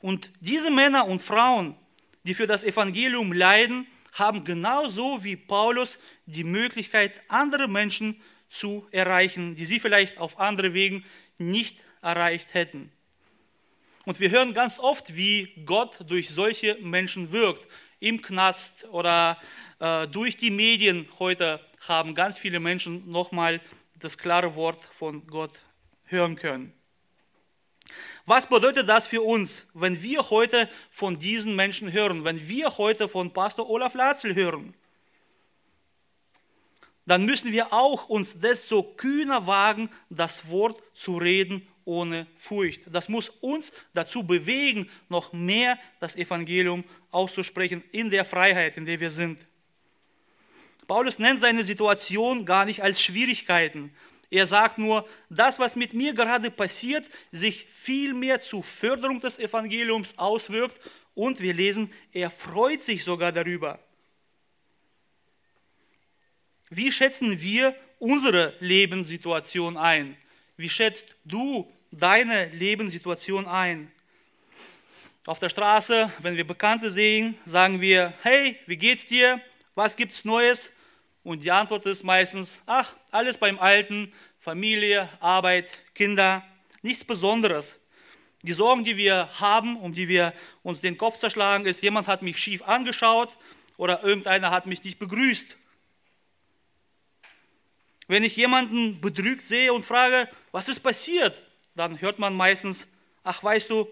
Und 0.00 0.30
diese 0.40 0.70
Männer 0.70 1.06
und 1.06 1.22
Frauen, 1.22 1.76
die 2.24 2.34
für 2.34 2.46
das 2.46 2.64
Evangelium 2.64 3.32
leiden, 3.32 3.86
haben 4.12 4.44
genauso 4.44 5.24
wie 5.24 5.36
Paulus 5.36 5.98
die 6.26 6.44
Möglichkeit, 6.44 7.20
andere 7.28 7.68
Menschen 7.68 8.20
zu 8.48 8.86
erreichen, 8.90 9.56
die 9.56 9.64
sie 9.64 9.80
vielleicht 9.80 10.18
auf 10.18 10.38
andere 10.38 10.74
Wegen 10.74 11.04
nicht 11.38 11.78
erreicht 12.02 12.54
hätten. 12.54 12.92
Und 14.04 14.18
wir 14.18 14.30
hören 14.30 14.52
ganz 14.52 14.78
oft, 14.78 15.14
wie 15.14 15.52
Gott 15.64 15.98
durch 16.08 16.30
solche 16.30 16.76
Menschen 16.80 17.30
wirkt. 17.30 17.66
Im 18.00 18.20
Knast 18.20 18.88
oder 18.90 19.38
äh, 19.78 20.08
durch 20.08 20.36
die 20.36 20.50
Medien 20.50 21.06
heute 21.20 21.60
haben 21.86 22.14
ganz 22.14 22.36
viele 22.36 22.58
Menschen 22.58 23.08
nochmal 23.08 23.60
das 24.00 24.18
klare 24.18 24.56
Wort 24.56 24.84
von 24.86 25.24
Gott 25.28 25.52
hören 26.04 26.34
können. 26.34 26.72
Was 28.26 28.48
bedeutet 28.48 28.88
das 28.88 29.06
für 29.06 29.22
uns, 29.22 29.66
wenn 29.72 30.02
wir 30.02 30.30
heute 30.30 30.68
von 30.90 31.18
diesen 31.18 31.54
Menschen 31.54 31.92
hören, 31.92 32.24
wenn 32.24 32.48
wir 32.48 32.76
heute 32.78 33.08
von 33.08 33.32
Pastor 33.32 33.70
Olaf 33.70 33.94
Latzel 33.94 34.34
hören? 34.34 34.74
Dann 37.06 37.24
müssen 37.24 37.52
wir 37.52 37.72
auch 37.72 38.08
uns 38.08 38.38
desto 38.38 38.82
kühner 38.82 39.46
wagen, 39.46 39.90
das 40.08 40.48
Wort 40.48 40.80
zu 40.94 41.18
reden 41.18 41.66
ohne 41.84 42.26
Furcht. 42.38 42.82
Das 42.86 43.08
muss 43.08 43.28
uns 43.28 43.72
dazu 43.94 44.24
bewegen, 44.24 44.88
noch 45.08 45.32
mehr 45.32 45.78
das 46.00 46.16
Evangelium 46.16 46.84
auszusprechen 47.10 47.82
in 47.92 48.10
der 48.10 48.24
Freiheit, 48.24 48.76
in 48.76 48.86
der 48.86 49.00
wir 49.00 49.10
sind. 49.10 49.46
Paulus 50.86 51.18
nennt 51.18 51.40
seine 51.40 51.64
Situation 51.64 52.44
gar 52.44 52.64
nicht 52.64 52.82
als 52.82 53.02
Schwierigkeiten, 53.02 53.94
er 54.32 54.46
sagt 54.46 54.78
nur, 54.78 55.06
das, 55.28 55.58
was 55.58 55.76
mit 55.76 55.92
mir 55.92 56.14
gerade 56.14 56.50
passiert, 56.50 57.04
sich 57.32 57.66
viel 57.66 58.14
mehr 58.14 58.40
zur 58.40 58.64
Förderung 58.64 59.20
des 59.20 59.38
Evangeliums 59.38 60.16
auswirkt. 60.16 60.80
Und 61.14 61.38
wir 61.42 61.52
lesen, 61.52 61.92
er 62.12 62.30
freut 62.30 62.82
sich 62.82 63.04
sogar 63.04 63.30
darüber. 63.30 63.78
Wie 66.70 66.90
schätzen 66.90 67.42
wir 67.42 67.76
unsere 67.98 68.54
Lebenssituation 68.60 69.76
ein? 69.76 70.16
Wie 70.62 70.68
schätzt 70.68 71.16
du 71.24 71.68
deine 71.90 72.46
Lebenssituation 72.50 73.48
ein? 73.48 73.90
Auf 75.26 75.40
der 75.40 75.48
Straße, 75.48 76.08
wenn 76.20 76.36
wir 76.36 76.46
Bekannte 76.46 76.92
sehen, 76.92 77.36
sagen 77.44 77.80
wir, 77.80 78.14
hey, 78.22 78.56
wie 78.66 78.76
geht's 78.76 79.04
dir? 79.04 79.40
Was 79.74 79.96
gibt's 79.96 80.24
Neues? 80.24 80.70
Und 81.24 81.42
die 81.42 81.50
Antwort 81.50 81.84
ist 81.86 82.04
meistens, 82.04 82.62
ach, 82.66 82.94
alles 83.10 83.38
beim 83.38 83.58
Alten, 83.58 84.12
Familie, 84.38 85.08
Arbeit, 85.18 85.68
Kinder, 85.96 86.44
nichts 86.80 87.02
Besonderes. 87.02 87.80
Die 88.42 88.52
Sorgen, 88.52 88.84
die 88.84 88.96
wir 88.96 89.30
haben, 89.40 89.76
um 89.78 89.92
die 89.92 90.06
wir 90.06 90.32
uns 90.62 90.78
den 90.78 90.96
Kopf 90.96 91.18
zerschlagen, 91.18 91.66
ist, 91.66 91.82
jemand 91.82 92.06
hat 92.06 92.22
mich 92.22 92.38
schief 92.38 92.62
angeschaut 92.62 93.36
oder 93.78 94.04
irgendeiner 94.04 94.52
hat 94.52 94.66
mich 94.66 94.84
nicht 94.84 95.00
begrüßt. 95.00 95.56
Wenn 98.08 98.22
ich 98.22 98.36
jemanden 98.36 99.00
betrügt 99.00 99.46
sehe 99.46 99.72
und 99.72 99.84
frage, 99.84 100.28
was 100.50 100.68
ist 100.68 100.80
passiert, 100.80 101.40
dann 101.74 102.00
hört 102.00 102.18
man 102.18 102.34
meistens, 102.34 102.86
ach 103.24 103.42
weißt 103.42 103.70
du, 103.70 103.88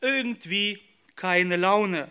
irgendwie 0.00 0.80
keine 1.16 1.56
Laune. 1.56 2.10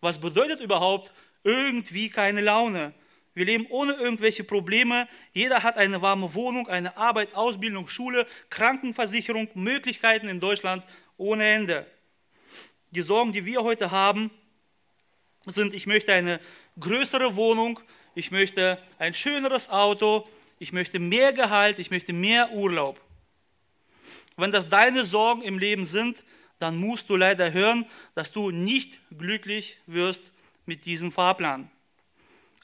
Was 0.00 0.18
bedeutet 0.20 0.60
überhaupt 0.60 1.12
irgendwie 1.44 2.08
keine 2.08 2.40
Laune? 2.40 2.92
Wir 3.34 3.44
leben 3.44 3.66
ohne 3.70 3.92
irgendwelche 3.92 4.42
Probleme. 4.42 5.08
Jeder 5.32 5.62
hat 5.62 5.76
eine 5.76 6.02
warme 6.02 6.34
Wohnung, 6.34 6.68
eine 6.68 6.96
Arbeit, 6.96 7.34
Ausbildung, 7.34 7.86
Schule, 7.86 8.26
Krankenversicherung, 8.50 9.48
Möglichkeiten 9.54 10.26
in 10.26 10.40
Deutschland 10.40 10.82
ohne 11.16 11.46
Ende. 11.46 11.86
Die 12.90 13.02
Sorgen, 13.02 13.32
die 13.32 13.44
wir 13.44 13.62
heute 13.62 13.92
haben, 13.92 14.30
sind, 15.46 15.74
ich 15.74 15.86
möchte 15.86 16.12
eine 16.12 16.40
größere 16.78 17.36
Wohnung, 17.36 17.78
ich 18.14 18.30
möchte 18.32 18.78
ein 18.98 19.14
schöneres 19.14 19.70
Auto, 19.70 20.28
ich 20.60 20.72
möchte 20.72 21.00
mehr 21.00 21.32
Gehalt, 21.32 21.78
ich 21.80 21.90
möchte 21.90 22.12
mehr 22.12 22.52
Urlaub. 22.52 23.00
Wenn 24.36 24.52
das 24.52 24.68
deine 24.68 25.04
Sorgen 25.04 25.42
im 25.42 25.58
Leben 25.58 25.84
sind, 25.84 26.22
dann 26.60 26.76
musst 26.76 27.08
du 27.08 27.16
leider 27.16 27.52
hören, 27.52 27.86
dass 28.14 28.30
du 28.30 28.50
nicht 28.50 29.00
glücklich 29.18 29.78
wirst 29.86 30.20
mit 30.66 30.84
diesem 30.84 31.12
Fahrplan. 31.12 31.70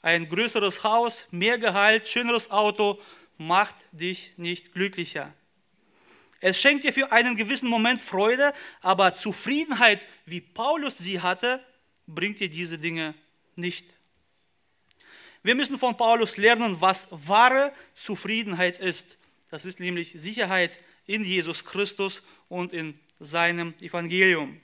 Ein 0.03 0.29
größeres 0.29 0.83
Haus, 0.83 1.27
mehr 1.31 1.57
Gehalt, 1.57 2.07
schöneres 2.07 2.51
Auto 2.51 3.01
macht 3.37 3.75
dich 3.91 4.31
nicht 4.37 4.73
glücklicher. 4.73 5.33
Es 6.39 6.61
schenkt 6.61 6.83
dir 6.83 6.93
für 6.93 7.11
einen 7.11 7.35
gewissen 7.35 7.67
Moment 7.67 7.99
Freude, 7.99 8.53
aber 8.81 9.15
Zufriedenheit, 9.15 10.05
wie 10.25 10.41
Paulus 10.41 10.99
sie 10.99 11.19
hatte, 11.21 11.65
bringt 12.05 12.39
dir 12.39 12.49
diese 12.49 12.77
Dinge 12.77 13.15
nicht. 13.55 13.96
Wir 15.47 15.55
müssen 15.55 15.79
von 15.79 15.95
Paulus 15.95 16.35
lernen, 16.35 16.75
was 16.81 17.07
wahre 17.09 17.71
Zufriedenheit 17.93 18.79
ist. 18.79 19.17
Das 19.49 19.63
ist 19.63 19.79
nämlich 19.79 20.11
Sicherheit 20.11 20.77
in 21.05 21.23
Jesus 21.23 21.63
Christus 21.63 22.21
und 22.49 22.73
in 22.73 22.99
seinem 23.21 23.73
Evangelium. 23.79 24.59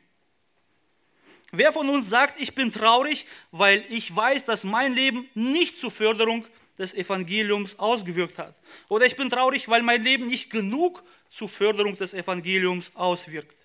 Wer 1.53 1.71
von 1.71 1.87
uns 1.87 2.09
sagt, 2.09 2.41
ich 2.41 2.53
bin 2.53 2.69
traurig, 2.69 3.25
weil 3.51 3.85
ich 3.87 4.13
weiß, 4.13 4.43
dass 4.43 4.65
mein 4.65 4.93
Leben 4.93 5.29
nicht 5.35 5.77
zur 5.77 5.89
Förderung 5.89 6.45
des 6.77 6.93
Evangeliums 6.93 7.79
ausgewirkt 7.79 8.37
hat? 8.37 8.53
Oder 8.89 9.05
ich 9.05 9.15
bin 9.15 9.29
traurig, 9.29 9.69
weil 9.69 9.83
mein 9.83 10.03
Leben 10.03 10.27
nicht 10.27 10.49
genug 10.49 11.01
zur 11.31 11.47
Förderung 11.47 11.97
des 11.97 12.13
Evangeliums 12.13 12.93
auswirkt? 12.93 13.62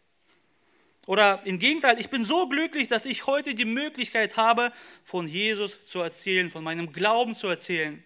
Oder 1.08 1.40
im 1.46 1.58
Gegenteil, 1.58 1.98
ich 1.98 2.10
bin 2.10 2.26
so 2.26 2.46
glücklich, 2.50 2.86
dass 2.86 3.06
ich 3.06 3.26
heute 3.26 3.54
die 3.54 3.64
Möglichkeit 3.64 4.36
habe, 4.36 4.74
von 5.04 5.26
Jesus 5.26 5.78
zu 5.86 6.00
erzählen, 6.00 6.50
von 6.50 6.62
meinem 6.62 6.92
Glauben 6.92 7.34
zu 7.34 7.46
erzählen. 7.46 8.04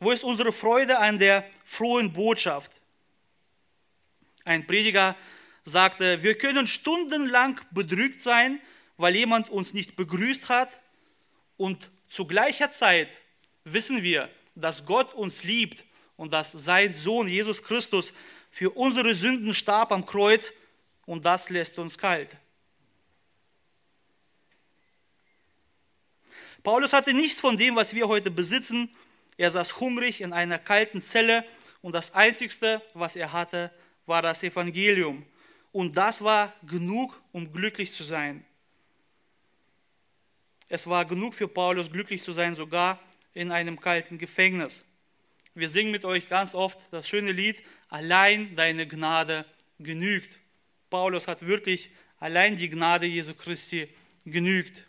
Wo 0.00 0.10
ist 0.10 0.24
unsere 0.24 0.52
Freude 0.52 0.98
an 0.98 1.20
der 1.20 1.48
frohen 1.64 2.12
Botschaft? 2.12 2.72
Ein 4.44 4.66
Prediger 4.66 5.14
sagte, 5.62 6.24
wir 6.24 6.36
können 6.36 6.66
stundenlang 6.66 7.60
bedrückt 7.70 8.20
sein, 8.20 8.60
weil 8.96 9.14
jemand 9.14 9.48
uns 9.48 9.74
nicht 9.74 9.94
begrüßt 9.94 10.48
hat 10.48 10.80
und 11.56 11.88
zu 12.08 12.26
gleicher 12.26 12.72
Zeit 12.72 13.16
wissen 13.62 14.02
wir, 14.02 14.28
dass 14.56 14.84
Gott 14.86 15.14
uns 15.14 15.44
liebt 15.44 15.84
und 16.16 16.32
dass 16.32 16.50
sein 16.50 16.96
Sohn 16.96 17.28
Jesus 17.28 17.62
Christus 17.62 18.12
für 18.50 18.70
unsere 18.70 19.14
Sünden 19.14 19.54
starb 19.54 19.92
am 19.92 20.04
Kreuz 20.04 20.52
und 21.06 21.24
das 21.24 21.50
lässt 21.50 21.78
uns 21.78 21.96
kalt. 21.98 22.36
Paulus 26.62 26.92
hatte 26.92 27.12
nichts 27.12 27.40
von 27.40 27.58
dem, 27.58 27.76
was 27.76 27.94
wir 27.94 28.08
heute 28.08 28.30
besitzen. 28.30 28.88
Er 29.36 29.50
saß 29.50 29.80
hungrig 29.80 30.20
in 30.20 30.32
einer 30.32 30.58
kalten 30.58 31.02
Zelle 31.02 31.44
und 31.82 31.94
das 31.94 32.14
Einzige, 32.14 32.80
was 32.94 33.16
er 33.16 33.32
hatte, 33.32 33.70
war 34.06 34.22
das 34.22 34.42
Evangelium 34.42 35.26
und 35.72 35.96
das 35.96 36.22
war 36.22 36.54
genug, 36.62 37.20
um 37.32 37.52
glücklich 37.52 37.92
zu 37.92 38.04
sein. 38.04 38.44
Es 40.68 40.86
war 40.86 41.04
genug 41.04 41.34
für 41.34 41.48
Paulus, 41.48 41.90
glücklich 41.90 42.22
zu 42.22 42.32
sein, 42.32 42.54
sogar 42.54 43.00
in 43.34 43.50
einem 43.50 43.80
kalten 43.80 44.16
Gefängnis. 44.16 44.84
Wir 45.54 45.68
singen 45.68 45.90
mit 45.90 46.04
euch 46.04 46.28
ganz 46.28 46.54
oft 46.54 46.78
das 46.90 47.08
schöne 47.08 47.32
Lied, 47.32 47.62
allein 47.88 48.56
deine 48.56 48.86
Gnade 48.86 49.44
genügt. 49.78 50.38
Paulus 50.94 51.26
hat 51.26 51.44
wirklich 51.44 51.90
allein 52.20 52.54
die 52.54 52.70
Gnade 52.70 53.06
Jesu 53.06 53.34
Christi 53.34 53.88
genügt. 54.24 54.84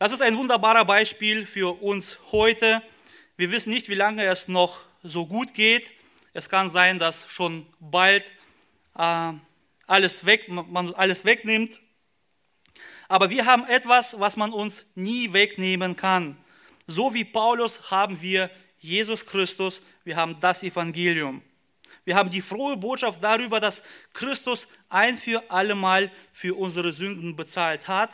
Das 0.00 0.10
ist 0.10 0.20
ein 0.20 0.36
wunderbarer 0.36 0.84
Beispiel 0.84 1.46
für 1.46 1.80
uns 1.80 2.18
heute. 2.32 2.82
Wir 3.36 3.52
wissen 3.52 3.72
nicht, 3.72 3.88
wie 3.88 3.94
lange 3.94 4.24
es 4.24 4.48
noch 4.48 4.80
so 5.04 5.28
gut 5.28 5.54
geht. 5.54 5.88
Es 6.32 6.48
kann 6.48 6.70
sein, 6.70 6.98
dass 6.98 7.30
schon 7.30 7.68
bald 7.78 8.24
äh, 8.98 9.32
alles 9.86 10.26
weg, 10.26 10.48
man 10.48 10.92
alles 10.94 11.24
wegnimmt. 11.24 11.78
Aber 13.06 13.30
wir 13.30 13.46
haben 13.46 13.64
etwas, 13.66 14.18
was 14.18 14.36
man 14.36 14.52
uns 14.52 14.86
nie 14.96 15.32
wegnehmen 15.32 15.94
kann. 15.94 16.36
So 16.88 17.14
wie 17.14 17.24
Paulus 17.24 17.92
haben 17.92 18.20
wir 18.20 18.50
Jesus 18.80 19.24
Christus, 19.24 19.80
wir 20.02 20.16
haben 20.16 20.40
das 20.40 20.64
Evangelium. 20.64 21.42
Wir 22.04 22.16
haben 22.16 22.30
die 22.30 22.42
frohe 22.42 22.76
Botschaft 22.76 23.22
darüber, 23.22 23.60
dass 23.60 23.82
Christus 24.12 24.68
ein 24.88 25.16
für 25.16 25.50
allemal 25.50 26.10
für 26.32 26.54
unsere 26.54 26.92
Sünden 26.92 27.34
bezahlt 27.34 27.88
hat 27.88 28.10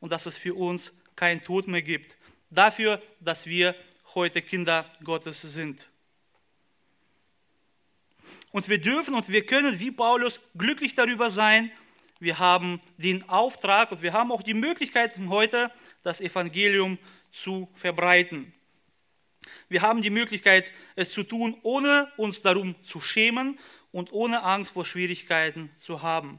und 0.00 0.12
dass 0.12 0.26
es 0.26 0.36
für 0.36 0.54
uns 0.54 0.92
kein 1.14 1.44
Tod 1.44 1.68
mehr 1.68 1.82
gibt. 1.82 2.16
Dafür, 2.50 3.02
dass 3.20 3.46
wir 3.46 3.74
heute 4.14 4.40
Kinder 4.40 4.90
Gottes 5.02 5.42
sind. 5.42 5.88
Und 8.50 8.68
wir 8.68 8.80
dürfen 8.80 9.14
und 9.14 9.28
wir 9.28 9.44
können 9.44 9.78
wie 9.80 9.90
Paulus 9.90 10.40
glücklich 10.56 10.94
darüber 10.94 11.30
sein, 11.30 11.70
wir 12.20 12.38
haben 12.38 12.80
den 12.96 13.28
Auftrag 13.28 13.92
und 13.92 14.00
wir 14.00 14.14
haben 14.14 14.32
auch 14.32 14.42
die 14.42 14.54
Möglichkeit 14.54 15.18
heute, 15.28 15.70
das 16.02 16.22
Evangelium 16.22 16.98
zu 17.30 17.68
verbreiten. 17.74 18.53
Wir 19.74 19.82
haben 19.82 20.02
die 20.02 20.10
Möglichkeit, 20.10 20.70
es 20.94 21.10
zu 21.10 21.24
tun, 21.24 21.56
ohne 21.64 22.06
uns 22.16 22.40
darum 22.42 22.76
zu 22.84 23.00
schämen 23.00 23.58
und 23.90 24.12
ohne 24.12 24.44
Angst 24.44 24.70
vor 24.70 24.84
Schwierigkeiten 24.84 25.68
zu 25.78 26.00
haben. 26.00 26.38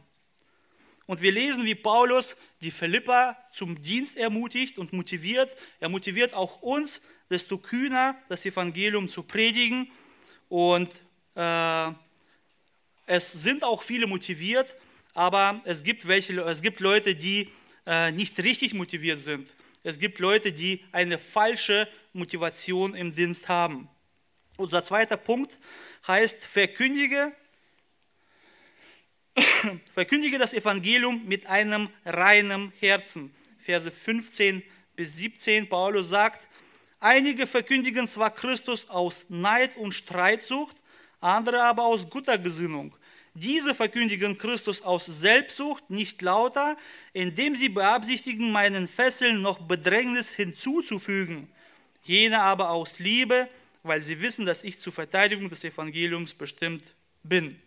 Und 1.05 1.21
wir 1.21 1.33
lesen, 1.33 1.65
wie 1.65 1.75
Paulus 1.75 2.37
die 2.61 2.71
Philippa 2.71 3.37
zum 3.51 3.81
Dienst 3.81 4.15
ermutigt 4.15 4.77
und 4.77 4.93
motiviert. 4.93 5.53
Er 5.81 5.89
motiviert 5.89 6.33
auch 6.33 6.61
uns, 6.61 7.01
desto 7.29 7.57
kühner 7.57 8.15
das 8.29 8.45
Evangelium 8.45 9.09
zu 9.09 9.21
predigen. 9.21 9.91
Und 10.47 10.89
äh, 11.35 11.91
es 13.05 13.33
sind 13.33 13.65
auch 13.65 13.83
viele 13.83 14.07
motiviert, 14.07 14.73
aber 15.13 15.61
es 15.65 15.83
gibt, 15.83 16.07
welche, 16.07 16.39
es 16.43 16.61
gibt 16.61 16.79
Leute, 16.79 17.15
die 17.15 17.49
äh, 17.85 18.13
nicht 18.13 18.41
richtig 18.41 18.73
motiviert 18.73 19.19
sind. 19.19 19.49
Es 19.85 19.99
gibt 19.99 20.17
Leute, 20.17 20.51
die 20.51 20.83
eine 20.91 21.19
falsche 21.19 21.87
Motivation 22.11 22.95
im 22.95 23.13
Dienst 23.13 23.47
haben. 23.47 23.87
Unser 24.57 24.83
zweiter 24.83 25.15
Punkt 25.15 25.55
heißt, 26.07 26.43
verkündige, 26.43 27.31
verkündige 29.93 30.39
das 30.39 30.53
Evangelium 30.53 31.23
mit 31.27 31.45
einem 31.45 31.89
reinen 32.03 32.73
Herzen. 32.79 33.31
Verse 33.59 33.91
15 33.91 34.63
bis 34.95 35.17
17, 35.17 35.69
Paulus 35.69 36.09
sagt, 36.09 36.49
einige 36.99 37.45
verkündigen 37.45 38.07
zwar 38.07 38.31
Christus 38.31 38.89
aus 38.89 39.27
Neid 39.29 39.77
und 39.77 39.91
Streitsucht, 39.91 40.77
andere 41.19 41.61
aber 41.61 41.83
aus 41.83 42.09
guter 42.09 42.39
Gesinnung. 42.39 42.95
Diese 43.37 43.75
verkündigen 43.75 44.37
Christus 44.37 44.81
aus 44.81 45.05
Selbstsucht, 45.05 45.89
nicht 45.89 46.21
lauter, 46.21 46.77
indem 47.11 47.57
sie 47.57 47.67
beabsichtigen, 47.67 48.49
meinen 48.49 48.87
Fesseln 48.87 49.41
noch 49.41 49.59
Bedrängnis 49.59 50.29
hinzuzufügen. 50.29 51.49
Jene 52.03 52.39
aber 52.39 52.69
aus 52.69 52.97
Liebe, 52.99 53.49
weil 53.83 54.01
sie 54.01 54.21
wissen, 54.21 54.45
dass 54.45 54.63
ich 54.63 54.79
zur 54.79 54.93
Verteidigung 54.93 55.49
des 55.49 55.65
Evangeliums 55.65 56.33
bestimmt 56.33 56.83
bin. 57.23 57.61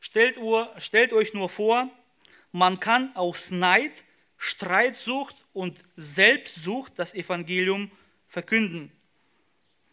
Stellt, 0.00 0.38
stellt 0.78 1.12
euch 1.12 1.34
nur 1.34 1.50
vor, 1.50 1.90
man 2.52 2.80
kann 2.80 3.14
aus 3.16 3.50
Neid, 3.50 3.92
Streitsucht 4.38 5.36
und 5.52 5.78
Selbstsucht 5.98 6.94
das 6.96 7.12
Evangelium 7.12 7.90
verkünden. 8.28 8.90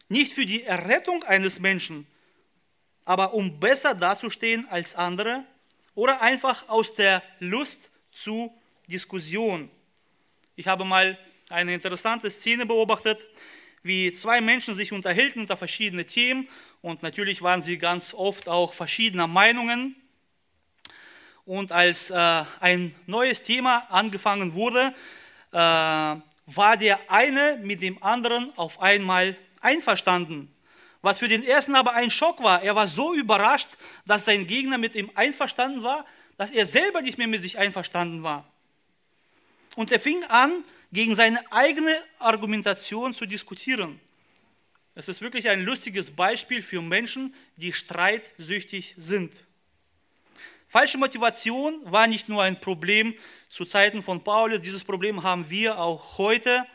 Nicht 0.08 0.32
für 0.32 0.46
die 0.46 0.62
Errettung 0.62 1.22
eines 1.24 1.60
Menschen, 1.60 2.06
aber 3.08 3.32
um 3.32 3.58
besser 3.58 3.94
dazustehen 3.94 4.68
als 4.68 4.94
andere 4.94 5.42
oder 5.94 6.20
einfach 6.20 6.68
aus 6.68 6.94
der 6.94 7.22
Lust 7.38 7.90
zu 8.12 8.54
Diskussion. 8.86 9.70
Ich 10.56 10.66
habe 10.66 10.84
mal 10.84 11.18
eine 11.48 11.72
interessante 11.72 12.30
Szene 12.30 12.66
beobachtet, 12.66 13.18
wie 13.82 14.12
zwei 14.12 14.42
Menschen 14.42 14.74
sich 14.74 14.92
unterhielten 14.92 15.40
unter 15.40 15.56
verschiedene 15.56 16.04
Themen 16.04 16.50
und 16.82 17.02
natürlich 17.02 17.40
waren 17.40 17.62
sie 17.62 17.78
ganz 17.78 18.12
oft 18.12 18.46
auch 18.46 18.74
verschiedener 18.74 19.26
Meinungen. 19.26 19.96
Und 21.46 21.72
als 21.72 22.10
äh, 22.10 22.44
ein 22.60 22.94
neues 23.06 23.42
Thema 23.42 23.86
angefangen 23.88 24.52
wurde, 24.52 24.94
äh, 25.52 25.56
war 25.56 26.76
der 26.78 27.10
eine 27.10 27.58
mit 27.62 27.80
dem 27.80 28.02
anderen 28.02 28.52
auf 28.58 28.82
einmal 28.82 29.34
einverstanden. 29.62 30.54
Was 31.02 31.18
für 31.18 31.28
den 31.28 31.44
ersten 31.44 31.76
aber 31.76 31.94
ein 31.94 32.10
Schock 32.10 32.42
war. 32.42 32.62
Er 32.62 32.74
war 32.74 32.86
so 32.86 33.14
überrascht, 33.14 33.68
dass 34.06 34.24
sein 34.24 34.46
Gegner 34.46 34.78
mit 34.78 34.94
ihm 34.94 35.10
einverstanden 35.14 35.82
war, 35.82 36.04
dass 36.36 36.50
er 36.50 36.66
selber 36.66 37.02
nicht 37.02 37.18
mehr 37.18 37.28
mit 37.28 37.42
sich 37.42 37.58
einverstanden 37.58 38.22
war. 38.22 38.50
Und 39.76 39.92
er 39.92 40.00
fing 40.00 40.24
an, 40.24 40.64
gegen 40.92 41.14
seine 41.14 41.40
eigene 41.52 41.96
Argumentation 42.18 43.14
zu 43.14 43.26
diskutieren. 43.26 44.00
Es 44.94 45.08
ist 45.08 45.20
wirklich 45.20 45.48
ein 45.48 45.62
lustiges 45.64 46.10
Beispiel 46.10 46.62
für 46.62 46.82
Menschen, 46.82 47.34
die 47.56 47.72
streitsüchtig 47.72 48.94
sind. 48.96 49.32
Falsche 50.66 50.98
Motivation 50.98 51.80
war 51.84 52.06
nicht 52.06 52.28
nur 52.28 52.42
ein 52.42 52.60
Problem 52.60 53.14
zu 53.48 53.64
Zeiten 53.64 54.02
von 54.02 54.24
Paulus, 54.24 54.60
dieses 54.60 54.84
Problem 54.84 55.22
haben 55.22 55.48
wir 55.48 55.78
auch 55.78 56.18
heute. 56.18 56.66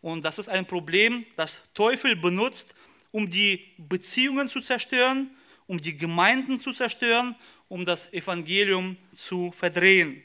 Und 0.00 0.24
das 0.24 0.38
ist 0.38 0.48
ein 0.48 0.66
Problem, 0.66 1.24
das 1.36 1.60
Teufel 1.74 2.14
benutzt, 2.16 2.74
um 3.12 3.30
die 3.30 3.72
Beziehungen 3.78 4.48
zu 4.48 4.60
zerstören, 4.60 5.30
um 5.66 5.80
die 5.80 5.96
Gemeinden 5.96 6.60
zu 6.60 6.72
zerstören, 6.72 7.36
um 7.68 7.86
das 7.86 8.12
Evangelium 8.12 8.96
zu 9.14 9.52
verdrehen. 9.52 10.22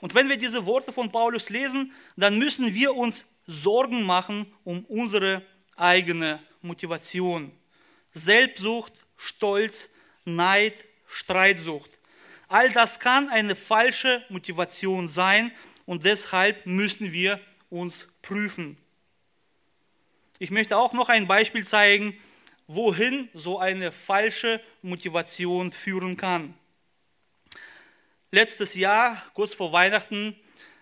Und 0.00 0.14
wenn 0.14 0.28
wir 0.28 0.36
diese 0.36 0.64
Worte 0.66 0.92
von 0.92 1.10
Paulus 1.10 1.50
lesen, 1.50 1.92
dann 2.16 2.38
müssen 2.38 2.74
wir 2.74 2.94
uns 2.94 3.26
Sorgen 3.46 4.02
machen 4.02 4.46
um 4.62 4.84
unsere 4.86 5.42
eigene 5.76 6.40
Motivation. 6.62 7.50
Selbstsucht, 8.12 8.92
Stolz, 9.16 9.90
Neid, 10.24 10.84
Streitsucht. 11.06 11.90
All 12.48 12.70
das 12.70 13.00
kann 13.00 13.28
eine 13.28 13.56
falsche 13.56 14.24
Motivation 14.28 15.08
sein 15.08 15.52
und 15.86 16.04
deshalb 16.04 16.64
müssen 16.66 17.12
wir 17.12 17.40
uns 17.70 18.08
prüfen. 18.22 18.76
Ich 20.44 20.50
möchte 20.50 20.76
auch 20.76 20.92
noch 20.92 21.08
ein 21.08 21.26
Beispiel 21.26 21.66
zeigen, 21.66 22.14
wohin 22.66 23.30
so 23.32 23.60
eine 23.60 23.90
falsche 23.90 24.60
Motivation 24.82 25.72
führen 25.72 26.18
kann. 26.18 26.52
Letztes 28.30 28.74
Jahr, 28.74 29.22
kurz 29.32 29.54
vor 29.54 29.72
Weihnachten, 29.72 30.36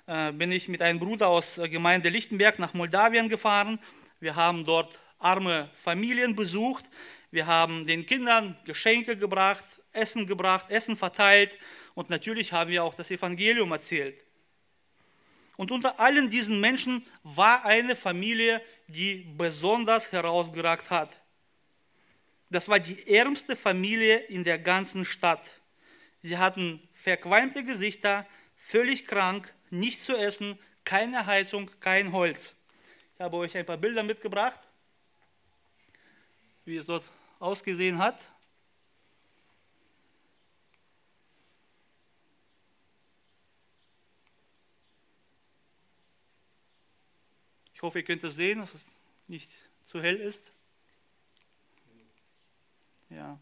äh, 0.08 0.32
bin 0.32 0.50
ich 0.50 0.66
mit 0.66 0.82
einem 0.82 0.98
Bruder 0.98 1.28
aus 1.28 1.54
der 1.54 1.68
Gemeinde 1.68 2.08
Lichtenberg 2.08 2.58
nach 2.58 2.74
Moldawien 2.74 3.28
gefahren. 3.28 3.78
Wir 4.18 4.34
haben 4.34 4.64
dort 4.64 4.98
arme 5.20 5.70
Familien 5.80 6.34
besucht. 6.34 6.86
Wir 7.30 7.46
haben 7.46 7.86
den 7.86 8.04
Kindern 8.04 8.56
Geschenke 8.64 9.16
gebracht, 9.16 9.64
Essen 9.92 10.26
gebracht, 10.26 10.72
Essen 10.72 10.96
verteilt 10.96 11.56
und 11.94 12.10
natürlich 12.10 12.52
haben 12.52 12.70
wir 12.70 12.82
auch 12.82 12.96
das 12.96 13.12
Evangelium 13.12 13.70
erzählt. 13.70 14.24
Und 15.56 15.70
unter 15.70 16.00
allen 16.00 16.30
diesen 16.30 16.60
Menschen 16.60 17.06
war 17.22 17.64
eine 17.64 17.94
Familie, 17.94 18.60
die 18.92 19.26
besonders 19.36 20.12
herausgeragt 20.12 20.90
hat. 20.90 21.10
Das 22.50 22.68
war 22.68 22.78
die 22.78 23.08
ärmste 23.08 23.56
Familie 23.56 24.18
in 24.18 24.44
der 24.44 24.58
ganzen 24.58 25.04
Stadt. 25.04 25.42
Sie 26.20 26.36
hatten 26.36 26.86
verqualmte 26.92 27.64
Gesichter, 27.64 28.26
völlig 28.56 29.06
krank, 29.06 29.52
nichts 29.70 30.04
zu 30.04 30.16
essen, 30.16 30.58
keine 30.84 31.26
Heizung, 31.26 31.70
kein 31.80 32.12
Holz. 32.12 32.54
Ich 33.14 33.20
habe 33.20 33.36
euch 33.38 33.56
ein 33.56 33.64
paar 33.64 33.78
Bilder 33.78 34.02
mitgebracht, 34.02 34.60
wie 36.64 36.76
es 36.76 36.86
dort 36.86 37.04
ausgesehen 37.38 37.98
hat. 37.98 38.20
Ich 47.82 47.84
hoffe, 47.84 47.98
ihr 47.98 48.04
könnt 48.04 48.22
es 48.22 48.36
sehen, 48.36 48.60
dass 48.60 48.72
es 48.74 48.84
nicht 49.26 49.50
zu 49.90 50.00
hell 50.00 50.14
ist. 50.14 50.44
Ja. 53.10 53.36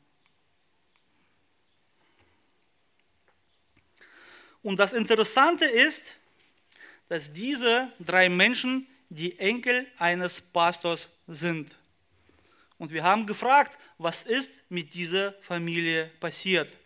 Und 4.62 4.78
das 4.78 4.94
Interessante 4.94 5.66
ist, 5.66 6.16
dass 7.10 7.30
diese 7.30 7.92
drei 8.00 8.30
Menschen 8.30 8.86
die 9.10 9.38
Enkel 9.38 9.86
eines 9.98 10.40
Pastors 10.40 11.10
sind. 11.26 11.76
Und 12.78 12.92
wir 12.92 13.04
haben 13.04 13.26
gefragt, 13.26 13.78
was 13.98 14.22
ist 14.22 14.50
mit 14.70 14.94
dieser 14.94 15.34
Familie 15.42 16.06
passiert. 16.18 16.78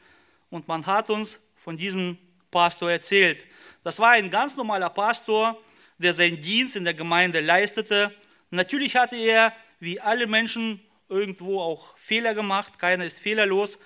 Und 0.51 0.67
man 0.67 0.85
hat 0.85 1.09
uns 1.09 1.38
von 1.59 1.77
diesem 1.77 2.19
Pastor 2.51 2.90
erzählt. 2.90 3.47
Das 3.85 4.01
war 4.01 4.11
ein 4.11 4.29
ganz 4.29 4.57
normaler 4.57 4.90
Pastor, 4.90 5.62
der 5.98 6.14
seinen 6.14 6.40
Dienst 6.40 6.76
in 6.76 6.85
der 6.85 6.94
Gemeinde 6.94 7.40
leistete. 7.40 8.14
Natürlich 8.50 8.96
hatte 8.96 9.16
er, 9.16 9.52
wie 9.80 10.00
alle 10.00 10.26
Menschen, 10.26 10.80
irgendwo 11.09 11.61
auch 11.61 11.96
Fehler 11.98 12.35
gemacht, 12.35 12.78
keiner 12.78 13.04
ist 13.04 13.18
fehlerlos, 13.18 13.78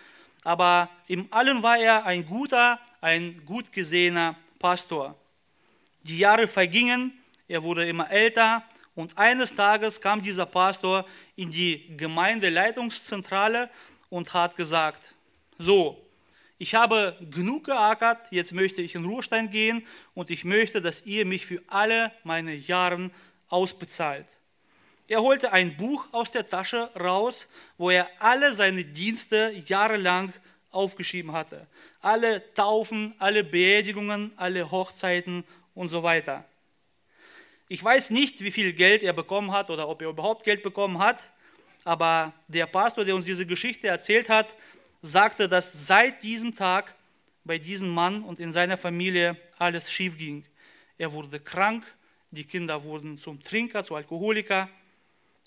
aber 0.44 0.88
im 1.09 1.27
Allen 1.33 1.62
war 1.62 1.79
er 1.79 2.07
ein 2.07 2.25
guter, 2.25 2.81
ein 3.01 3.44
gut 3.44 3.73
gesehener 3.73 4.37
Pastor. 4.59 5.16
Die 6.03 6.18
Jahre 6.18 6.49
vergingen, 6.49 7.12
er 7.49 7.62
wurde 7.62 7.87
immer 7.87 8.11
älter 8.11 8.64
und 8.94 9.16
eines 9.18 9.55
Tages 9.55 10.01
kam 10.01 10.23
dieser 10.23 10.47
Pastor 10.47 11.05
in 11.37 11.51
die 11.51 11.97
Gemeindeleitungszentrale 11.97 13.71
und 14.09 14.33
hat 14.33 14.57
gesagt, 14.57 15.14
so, 15.59 16.08
ich 16.59 16.75
habe 16.75 17.16
genug 17.31 17.64
geackert, 17.64 18.27
jetzt 18.31 18.53
möchte 18.53 18.83
ich 18.83 18.97
in 18.97 19.05
Ruhestand 19.05 19.53
gehen 19.53 19.87
und 20.14 20.31
ich 20.31 20.44
möchte, 20.44 20.83
dass 20.83 21.07
ihr 21.07 21.25
mich 21.25 21.47
für 21.47 21.62
alle 21.68 22.12
meine 22.25 22.55
Jahre 22.55 23.11
ausbezahlt. 23.49 24.27
Er 25.07 25.23
holte 25.23 25.53
ein 25.53 25.77
Buch 25.77 26.07
aus 26.12 26.31
der 26.33 26.49
Tasche 26.49 26.90
raus, 26.99 27.49
wo 27.79 27.90
er 27.90 28.09
alle 28.18 28.53
seine 28.53 28.85
Dienste 28.85 29.62
jahrelang 29.66 30.33
aufgeschrieben 30.71 31.33
hatte. 31.33 31.66
Alle 32.01 32.42
Taufen, 32.55 33.14
alle 33.18 33.42
Beerdigungen, 33.44 34.33
alle 34.37 34.71
Hochzeiten 34.71 35.44
und 35.75 35.90
so 35.90 36.03
weiter. 36.03 36.44
Ich 37.68 37.83
weiß 37.83 38.11
nicht, 38.11 38.40
wie 38.42 38.51
viel 38.51 38.73
Geld 38.73 39.03
er 39.03 39.12
bekommen 39.12 39.53
hat 39.53 39.71
oder 39.71 39.88
ob 39.88 40.03
er 40.03 40.09
überhaupt 40.09 40.44
Geld 40.44 40.62
bekommen 40.62 40.99
hat, 40.99 41.21
aber 41.85 42.33
der 42.49 42.66
Pastor, 42.66 43.05
der 43.05 43.14
uns 43.14 43.25
diese 43.25 43.47
Geschichte 43.47 43.87
erzählt 43.87 44.29
hat, 44.29 44.49
sagte, 45.03 45.49
dass 45.49 45.87
seit 45.87 46.23
diesem 46.23 46.55
Tag 46.55 46.95
bei 47.45 47.59
diesem 47.59 47.89
Mann 47.89 48.23
und 48.23 48.41
in 48.41 48.53
seiner 48.53 48.77
Familie 48.77 49.37
alles 49.59 49.91
schief 49.91 50.19
ging. 50.19 50.45
Er 50.99 51.13
wurde 51.13 51.41
krank, 51.41 51.85
die 52.31 52.45
Kinder 52.45 52.85
wurden 52.85 53.19
zum 53.19 53.43
Trinker, 53.43 53.85
zu 53.85 53.95
Alkoholiker 53.95 54.69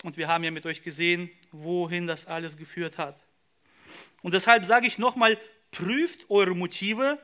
und 0.02 0.16
wir 0.16 0.28
haben 0.28 0.42
ja 0.44 0.50
mit 0.50 0.66
euch 0.66 0.82
gesehen, 0.82 1.30
wohin 1.52 2.06
das 2.06 2.26
alles 2.26 2.56
geführt 2.56 2.98
hat. 2.98 3.20
Und 4.22 4.34
deshalb 4.34 4.64
sage 4.64 4.86
ich 4.86 4.98
nochmal, 4.98 5.38
prüft 5.70 6.28
eure 6.28 6.54
Motive. 6.54 7.18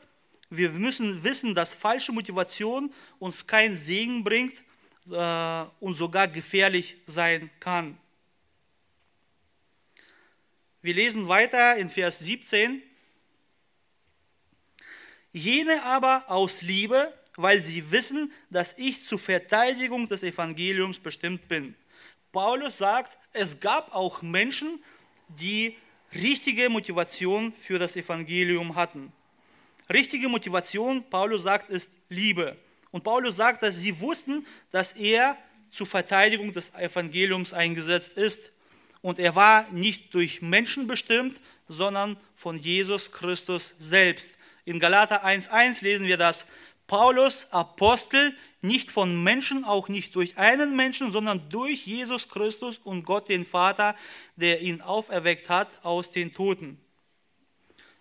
Wir 0.51 0.71
müssen 0.71 1.25
wissen, 1.25 1.55
dass 1.55 1.75
falsche 1.75 2.12
Motivation 2.12 2.93
uns 3.19 3.47
keinen 3.47 3.77
Segen 3.77 4.23
bringt 4.25 4.55
äh, 5.11 5.64
und 5.81 5.95
sogar 5.95 6.29
gefährlich 6.29 6.97
sein 7.07 7.51
kann. 7.61 7.99
Wir 10.81 10.95
lesen 10.95 11.27
weiter 11.27 11.77
in 11.77 11.91
Vers 11.91 12.21
17. 12.21 12.81
Jene 15.33 15.83
aber 15.83 16.31
aus 16.31 16.62
Liebe, 16.62 17.12
weil 17.37 17.61
sie 17.61 17.91
wissen, 17.91 18.33
dass 18.49 18.75
ich 18.79 19.05
zur 19.05 19.19
Verteidigung 19.19 20.09
des 20.09 20.23
Evangeliums 20.23 21.01
bestimmt 21.01 21.49
bin. 21.49 21.75
Paulus 22.31 22.79
sagt, 22.79 23.19
es 23.33 23.59
gab 23.59 23.93
auch 23.93 24.23
Menschen, 24.23 24.83
die 25.29 25.77
richtige 26.14 26.69
Motivation 26.71 27.53
für 27.55 27.79
das 27.79 27.97
Evangelium 27.97 28.77
hatten. 28.77 29.12
Richtige 29.93 30.29
Motivation, 30.29 31.03
Paulus 31.11 31.43
sagt, 31.43 31.71
ist 31.71 31.91
Liebe. 32.09 32.57
Und 32.93 33.03
Paulus 33.03 33.37
sagt, 33.37 33.62
dass 33.64 33.77
sie 33.77 33.99
wussten, 34.01 34.47
dass 34.71 34.93
er 34.93 35.37
zur 35.71 35.87
Verteidigung 35.87 36.53
des 36.53 36.73
Evangeliums 36.75 37.53
eingesetzt 37.53 38.12
ist. 38.17 38.53
Und 39.03 39.19
er 39.19 39.35
war 39.35 39.71
nicht 39.71 40.15
durch 40.15 40.43
Menschen 40.43 40.87
bestimmt, 40.87 41.41
sondern 41.69 42.17
von 42.35 42.57
Jesus 42.57 43.13
Christus 43.13 43.75
selbst. 43.79 44.29
In 44.65 44.81
Galater 44.81 45.25
1.1 45.25 45.83
lesen 45.83 46.07
wir 46.07 46.17
das. 46.17 46.47
Paulus, 46.87 47.47
Apostel, 47.53 48.35
nicht 48.61 48.91
von 48.91 49.23
Menschen, 49.23 49.65
auch 49.65 49.89
nicht 49.89 50.15
durch 50.15 50.37
einen 50.37 50.75
Menschen, 50.75 51.13
sondern 51.13 51.49
durch 51.49 51.87
Jesus 51.87 52.29
Christus 52.29 52.79
und 52.79 53.05
Gott 53.05 53.29
den 53.29 53.45
Vater, 53.45 53.95
der 54.37 54.61
ihn 54.63 54.81
auferweckt 54.81 55.49
hat 55.49 55.69
aus 55.85 56.11
den 56.11 56.33
Toten. 56.33 56.81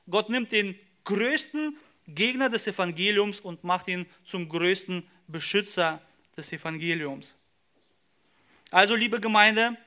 Gott 0.10 0.30
nimmt 0.30 0.52
den 0.52 0.80
größten 1.04 1.78
Gegner 2.08 2.50
des 2.50 2.66
Evangeliums 2.66 3.40
und 3.40 3.64
macht 3.64 3.88
ihn 3.88 4.06
zum 4.26 4.50
größten 4.50 5.06
Beschützer 5.28 6.02
des 6.36 6.52
Evangeliums. 6.52 7.36
Also, 8.72 8.96
liebe 8.96 9.20
Gemeinde, 9.20 9.78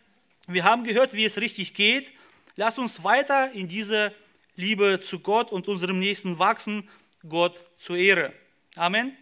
wir 0.46 0.64
haben 0.64 0.85
gehört, 0.85 1.12
wie 1.12 1.24
es 1.24 1.40
richtig 1.40 1.74
geht. 1.74 2.12
Lasst 2.57 2.79
uns 2.79 3.05
weiter 3.05 3.53
in 3.53 3.68
diese 3.68 4.14
Liebe 4.57 5.00
zu 5.00 5.20
Gott 5.20 5.53
und 5.53 5.68
unserem 5.68 5.98
Nächsten 5.98 6.38
wachsen, 6.38 6.88
Gott 7.29 7.61
zur 7.79 7.96
Ehre. 7.96 8.33
Amen. 8.76 9.16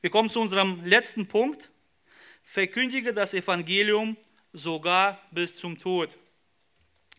Wir 0.00 0.10
kommen 0.10 0.30
zu 0.30 0.40
unserem 0.40 0.84
letzten 0.84 1.26
Punkt. 1.26 1.68
Verkündige 2.42 3.14
das 3.14 3.34
Evangelium 3.34 4.16
sogar 4.52 5.20
bis 5.30 5.56
zum 5.56 5.78
Tod. 5.78 6.10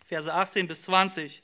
Verse 0.08 0.32
18 0.34 0.68
bis 0.68 0.82
20. 0.84 1.42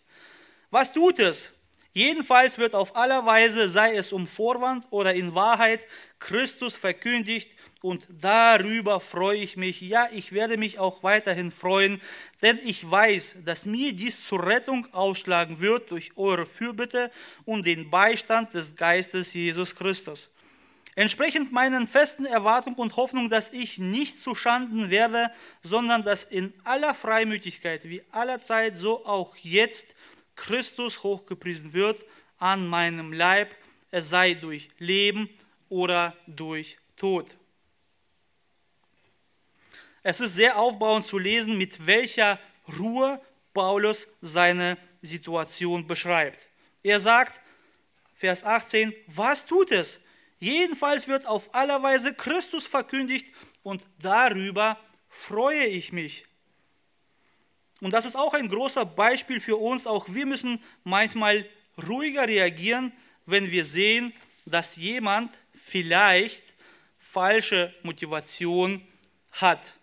Was 0.70 0.92
tut 0.92 1.20
es? 1.20 1.54
Jedenfalls 1.94 2.58
wird 2.58 2.76
auf 2.76 2.96
aller 2.96 3.26
Weise, 3.26 3.70
sei 3.70 3.96
es 3.96 4.12
um 4.12 4.28
Vorwand 4.28 4.86
oder 4.92 5.14
in 5.14 5.34
Wahrheit, 5.34 5.88
Christus 6.20 6.76
verkündigt 6.76 7.50
und 7.82 8.06
darüber 8.10 9.00
freue 9.00 9.38
ich 9.38 9.58
mich. 9.58 9.82
Ja, 9.82 10.10
ich 10.12 10.32
werde 10.32 10.58
mich 10.58 10.80
auch 10.80 11.04
weiterhin 11.04 11.52
freuen, 11.52 12.02
denn 12.42 12.60
ich 12.64 12.90
weiß, 12.90 13.38
dass 13.46 13.66
mir 13.66 13.94
dies 13.94 14.24
zur 14.24 14.46
Rettung 14.46 14.88
ausschlagen 14.94 15.60
wird 15.60 15.92
durch 15.92 16.12
eure 16.16 16.46
Fürbitte 16.46 17.12
und 17.46 17.66
den 17.66 17.90
Beistand 17.90 18.54
des 18.54 18.76
Geistes 18.76 19.34
Jesus 19.34 19.76
Christus. 19.76 20.30
Entsprechend 20.96 21.52
meinen 21.52 21.86
festen 21.86 22.26
Erwartungen 22.26 22.78
und 22.78 22.96
Hoffnung, 22.96 23.30
dass 23.30 23.54
ich 23.54 23.78
nicht 23.78 24.20
zu 24.20 24.34
Schanden 24.34 24.90
werde, 24.90 25.30
sondern 25.62 26.04
dass 26.04 26.24
in 26.24 26.54
aller 26.64 26.96
Freimütigkeit 26.96 27.84
wie 27.84 28.02
aller 28.12 28.40
Zeit, 28.40 28.76
so 28.76 29.06
auch 29.06 29.36
jetzt 29.38 29.86
Christus 30.36 31.04
hochgepriesen 31.04 31.74
wird 31.74 32.04
an 32.40 32.68
meinem 32.68 33.14
Leib, 33.14 33.54
es 33.92 34.10
sei 34.10 34.34
durch 34.34 34.70
Leben 34.80 35.30
oder 35.70 36.16
durch 36.26 36.78
Tod. 36.96 37.28
Es 40.10 40.22
ist 40.22 40.36
sehr 40.36 40.58
aufbauend 40.58 41.06
zu 41.06 41.18
lesen, 41.18 41.58
mit 41.58 41.86
welcher 41.86 42.40
Ruhe 42.80 43.20
Paulus 43.54 44.08
seine 44.22 44.78
Situation 45.02 45.86
beschreibt. 45.86 46.48
Er 46.82 47.02
sagt, 47.02 47.42
Vers 48.16 48.42
18, 48.46 48.94
was 49.08 49.46
tut 49.46 49.70
es? 49.70 50.00
Jedenfalls 50.40 51.10
wird 51.10 51.26
auf 51.26 51.54
aller 51.54 51.84
Weise 51.84 52.14
Christus 52.14 52.66
verkündigt 52.66 53.28
und 53.64 53.84
darüber 54.00 54.80
freue 55.10 55.66
ich 55.66 55.92
mich. 55.92 56.26
Und 57.82 57.92
das 57.92 58.06
ist 58.06 58.16
auch 58.16 58.34
ein 58.34 58.48
großer 58.48 58.86
Beispiel 58.86 59.42
für 59.42 59.58
uns. 59.58 59.86
Auch 59.86 60.06
wir 60.08 60.26
müssen 60.26 60.64
manchmal 60.86 61.46
ruhiger 61.86 62.26
reagieren, 62.30 62.94
wenn 63.26 63.52
wir 63.52 63.66
sehen, 63.66 64.14
dass 64.46 64.78
jemand 64.78 65.38
vielleicht 65.66 66.46
falsche 66.98 67.76
Motivation 67.84 68.88
hat. 69.34 69.74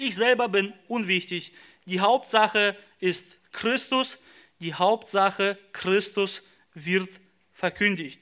Ich 0.00 0.14
selber 0.14 0.48
bin 0.48 0.72
unwichtig. 0.86 1.52
Die 1.86 2.00
Hauptsache 2.00 2.76
ist 3.00 3.26
Christus. 3.52 4.18
Die 4.60 4.74
Hauptsache 4.74 5.58
Christus 5.72 6.42
wird 6.74 7.08
verkündigt. 7.52 8.20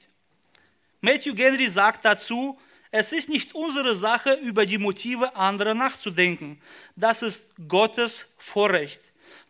Matthew 1.01 1.35
Henry 1.35 1.67
sagt 1.67 2.05
dazu, 2.05 2.59
es 2.91 3.11
ist 3.11 3.29
nicht 3.29 3.53
unsere 3.53 3.95
Sache, 3.95 4.33
über 4.33 4.65
die 4.65 4.77
Motive 4.77 5.35
anderer 5.35 5.73
nachzudenken. 5.73 6.61
Das 6.95 7.21
ist 7.21 7.51
Gottes 7.67 8.33
Vorrecht. 8.37 9.01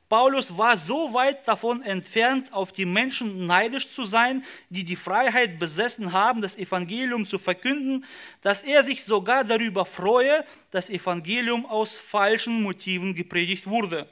Paulus 0.09 0.57
war 0.57 0.77
so 0.77 1.13
weit 1.13 1.45
davon 1.47 1.81
entfernt, 1.81 2.53
auf 2.53 2.71
die 2.71 2.85
Menschen 2.85 3.45
neidisch 3.45 3.89
zu 3.89 4.05
sein, 4.05 4.43
die 4.69 4.85
die 4.85 4.95
Freiheit 4.95 5.59
besessen 5.59 6.13
haben, 6.13 6.41
das 6.41 6.57
Evangelium 6.57 7.25
zu 7.25 7.37
verkünden, 7.37 8.05
dass 8.41 8.63
er 8.63 8.83
sich 8.83 9.03
sogar 9.03 9.43
darüber 9.43 9.85
freue, 9.85 10.45
dass 10.71 10.89
Evangelium 10.89 11.65
aus 11.65 11.97
falschen 11.97 12.61
Motiven 12.61 13.15
gepredigt 13.15 13.67
wurde. 13.67 14.07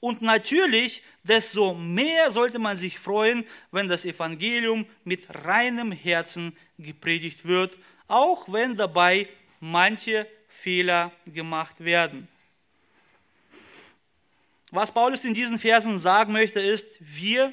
Und 0.00 0.22
natürlich, 0.22 1.02
desto 1.22 1.74
mehr 1.74 2.30
sollte 2.30 2.58
man 2.58 2.76
sich 2.76 2.98
freuen, 2.98 3.44
wenn 3.70 3.88
das 3.88 4.04
Evangelium 4.04 4.86
mit 5.04 5.26
reinem 5.44 5.92
Herzen 5.92 6.56
gepredigt 6.78 7.44
wird, 7.44 7.76
auch 8.08 8.50
wenn 8.52 8.76
dabei 8.76 9.28
manche 9.60 10.26
Fehler 10.48 11.12
gemacht 11.26 11.82
werden. 11.82 12.28
Was 14.74 14.90
Paulus 14.90 15.24
in 15.24 15.34
diesen 15.34 15.60
Versen 15.60 16.00
sagen 16.00 16.32
möchte, 16.32 16.58
ist, 16.58 16.84
wir, 16.98 17.52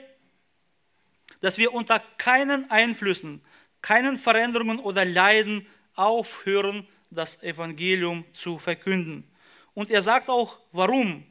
dass 1.39 1.59
wir 1.59 1.71
unter 1.71 1.99
keinen 2.17 2.71
Einflüssen, 2.71 3.43
keinen 3.83 4.17
Veränderungen 4.17 4.79
oder 4.79 5.05
Leiden 5.05 5.67
aufhören, 5.93 6.87
das 7.11 7.43
Evangelium 7.43 8.25
zu 8.33 8.57
verkünden. 8.57 9.31
Und 9.75 9.91
er 9.91 10.01
sagt 10.01 10.29
auch, 10.29 10.57
warum. 10.71 11.23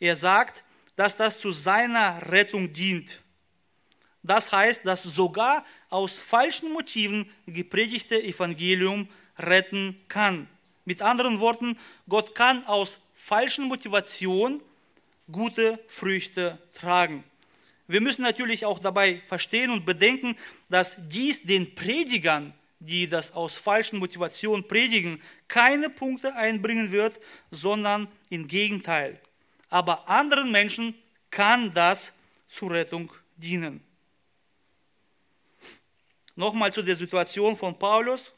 Er 0.00 0.16
sagt, 0.16 0.62
dass 0.96 1.16
das 1.16 1.40
zu 1.40 1.50
seiner 1.50 2.30
Rettung 2.30 2.74
dient. 2.74 3.22
Das 4.22 4.52
heißt, 4.52 4.84
dass 4.84 5.02
sogar 5.02 5.64
aus 5.88 6.18
falschen 6.18 6.74
Motiven 6.74 7.30
gepredigte 7.46 8.22
Evangelium 8.22 9.08
retten 9.38 9.98
kann. 10.08 10.46
Mit 10.84 11.00
anderen 11.00 11.40
Worten, 11.40 11.78
Gott 12.06 12.34
kann 12.34 12.66
aus 12.66 13.00
falschen 13.14 13.64
Motivationen 13.64 14.60
gute 15.30 15.78
Früchte 15.88 16.58
tragen. 16.74 17.24
Wir 17.88 18.00
müssen 18.00 18.22
natürlich 18.22 18.64
auch 18.64 18.78
dabei 18.78 19.22
verstehen 19.28 19.70
und 19.70 19.86
bedenken, 19.86 20.36
dass 20.68 20.96
dies 21.08 21.42
den 21.42 21.74
Predigern, 21.74 22.52
die 22.80 23.08
das 23.08 23.32
aus 23.32 23.56
falschen 23.56 23.98
Motivationen 23.98 24.66
predigen, 24.66 25.22
keine 25.48 25.88
Punkte 25.88 26.34
einbringen 26.34 26.90
wird, 26.90 27.20
sondern 27.50 28.08
im 28.28 28.48
Gegenteil 28.48 29.20
aber 29.70 30.08
anderen 30.08 30.50
Menschen 30.50 30.94
kann 31.30 31.72
das 31.74 32.12
zur 32.48 32.70
Rettung 32.70 33.12
dienen. 33.36 33.82
Nochmal 36.34 36.72
zu 36.72 36.82
der 36.82 36.96
Situation 36.96 37.56
von 37.56 37.78
Paulus. 37.78 38.32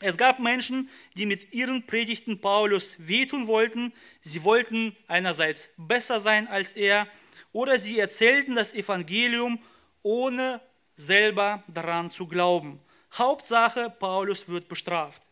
Es 0.00 0.16
gab 0.16 0.38
Menschen, 0.38 0.88
die 1.14 1.26
mit 1.26 1.52
ihren 1.52 1.84
Predigten 1.86 2.40
Paulus 2.40 2.94
wehtun 2.98 3.46
wollten. 3.46 3.92
Sie 4.20 4.44
wollten 4.44 4.96
einerseits 5.08 5.68
besser 5.76 6.20
sein 6.20 6.46
als 6.46 6.72
er 6.72 7.08
oder 7.52 7.78
sie 7.78 7.98
erzählten 7.98 8.54
das 8.54 8.72
Evangelium, 8.72 9.58
ohne 10.02 10.60
selber 10.94 11.64
daran 11.66 12.10
zu 12.10 12.26
glauben. 12.26 12.80
Hauptsache, 13.12 13.90
Paulus 13.98 14.48
wird 14.48 14.68
bestraft. 14.68 15.22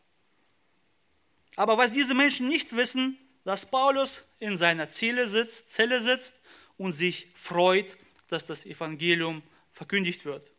Aber 1.54 1.78
was 1.78 1.92
diese 1.92 2.14
Menschen 2.14 2.48
nicht 2.48 2.74
wissen, 2.74 3.18
dass 3.44 3.66
Paulus 3.66 4.24
in 4.40 4.58
seiner 4.58 4.88
Zelle 4.88 5.28
sitzt, 5.28 5.72
Zelle 5.72 6.02
sitzt 6.02 6.34
und 6.76 6.92
sich 6.92 7.28
freut, 7.34 7.96
dass 8.28 8.44
das 8.44 8.66
Evangelium 8.66 9.42
verkündigt 9.72 10.24
wird. 10.24 10.50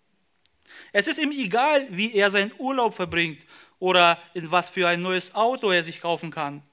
Es 0.94 1.08
ist 1.08 1.20
ihm 1.20 1.32
egal, 1.32 1.88
wie 1.90 2.14
er 2.14 2.32
seinen 2.32 2.54
Urlaub 2.58 2.94
verbringt 2.94 3.40
oder 3.80 4.22
in 4.34 4.52
was 4.52 4.70
für 4.70 4.88
ein 4.88 5.02
neues 5.02 5.34
Auto 5.36 5.72
er 5.72 5.84
sich 5.84 6.02
kaufen 6.02 6.32
kann. 6.32 6.64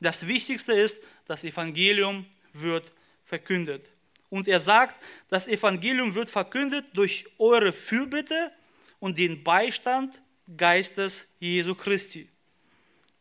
Das 0.00 0.26
Wichtigste 0.26 0.72
ist, 0.72 0.98
das 1.26 1.44
Evangelium 1.44 2.26
wird 2.52 2.92
verkündet. 3.24 3.86
Und 4.28 4.48
er 4.48 4.60
sagt, 4.60 5.02
das 5.28 5.46
Evangelium 5.46 6.14
wird 6.14 6.28
verkündet 6.28 6.86
durch 6.94 7.24
eure 7.38 7.72
Fürbitte 7.72 8.52
und 8.98 9.18
den 9.18 9.42
Beistand 9.42 10.20
Geistes 10.56 11.26
Jesu 11.40 11.74
Christi. 11.74 12.28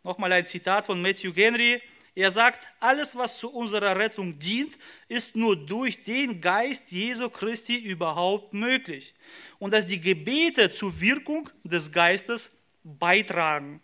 Nochmal 0.03 0.31
ein 0.33 0.45
Zitat 0.45 0.85
von 0.85 1.01
Matthew 1.01 1.33
Henry. 1.33 1.81
Er 2.13 2.31
sagt, 2.31 2.67
alles, 2.79 3.15
was 3.15 3.39
zu 3.39 3.51
unserer 3.51 3.97
Rettung 3.97 4.37
dient, 4.37 4.77
ist 5.07 5.35
nur 5.35 5.55
durch 5.55 6.03
den 6.03 6.39
Geist 6.39 6.91
Jesu 6.91 7.29
Christi 7.29 7.75
überhaupt 7.77 8.53
möglich. 8.53 9.15
Und 9.57 9.71
dass 9.73 9.87
die 9.87 9.99
Gebete 9.99 10.69
zur 10.69 10.99
Wirkung 11.01 11.49
des 11.63 11.91
Geistes 11.91 12.51
beitragen. 12.85 13.81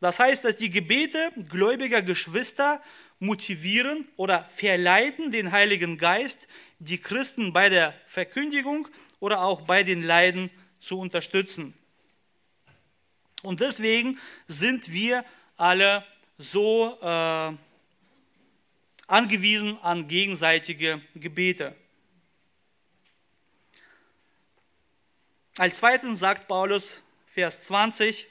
Das 0.00 0.18
heißt, 0.18 0.44
dass 0.44 0.56
die 0.56 0.70
Gebete 0.70 1.30
gläubiger 1.48 2.02
Geschwister 2.02 2.82
motivieren 3.18 4.08
oder 4.16 4.44
verleiten 4.54 5.30
den 5.30 5.52
Heiligen 5.52 5.98
Geist, 5.98 6.48
die 6.78 6.98
Christen 6.98 7.52
bei 7.52 7.68
der 7.68 7.94
Verkündigung 8.06 8.88
oder 9.20 9.42
auch 9.42 9.60
bei 9.62 9.84
den 9.84 10.02
Leiden 10.02 10.50
zu 10.80 10.98
unterstützen. 10.98 11.74
Und 13.42 13.60
deswegen 13.60 14.18
sind 14.48 14.90
wir 14.90 15.24
alle 15.56 16.04
so 16.38 16.98
äh, 17.02 17.52
angewiesen 19.06 19.78
an 19.82 20.08
gegenseitige 20.08 21.02
Gebete. 21.14 21.76
Als 25.58 25.76
zweitens 25.76 26.18
sagt 26.18 26.48
Paulus, 26.48 27.02
Vers 27.26 27.64
20, 27.64 28.26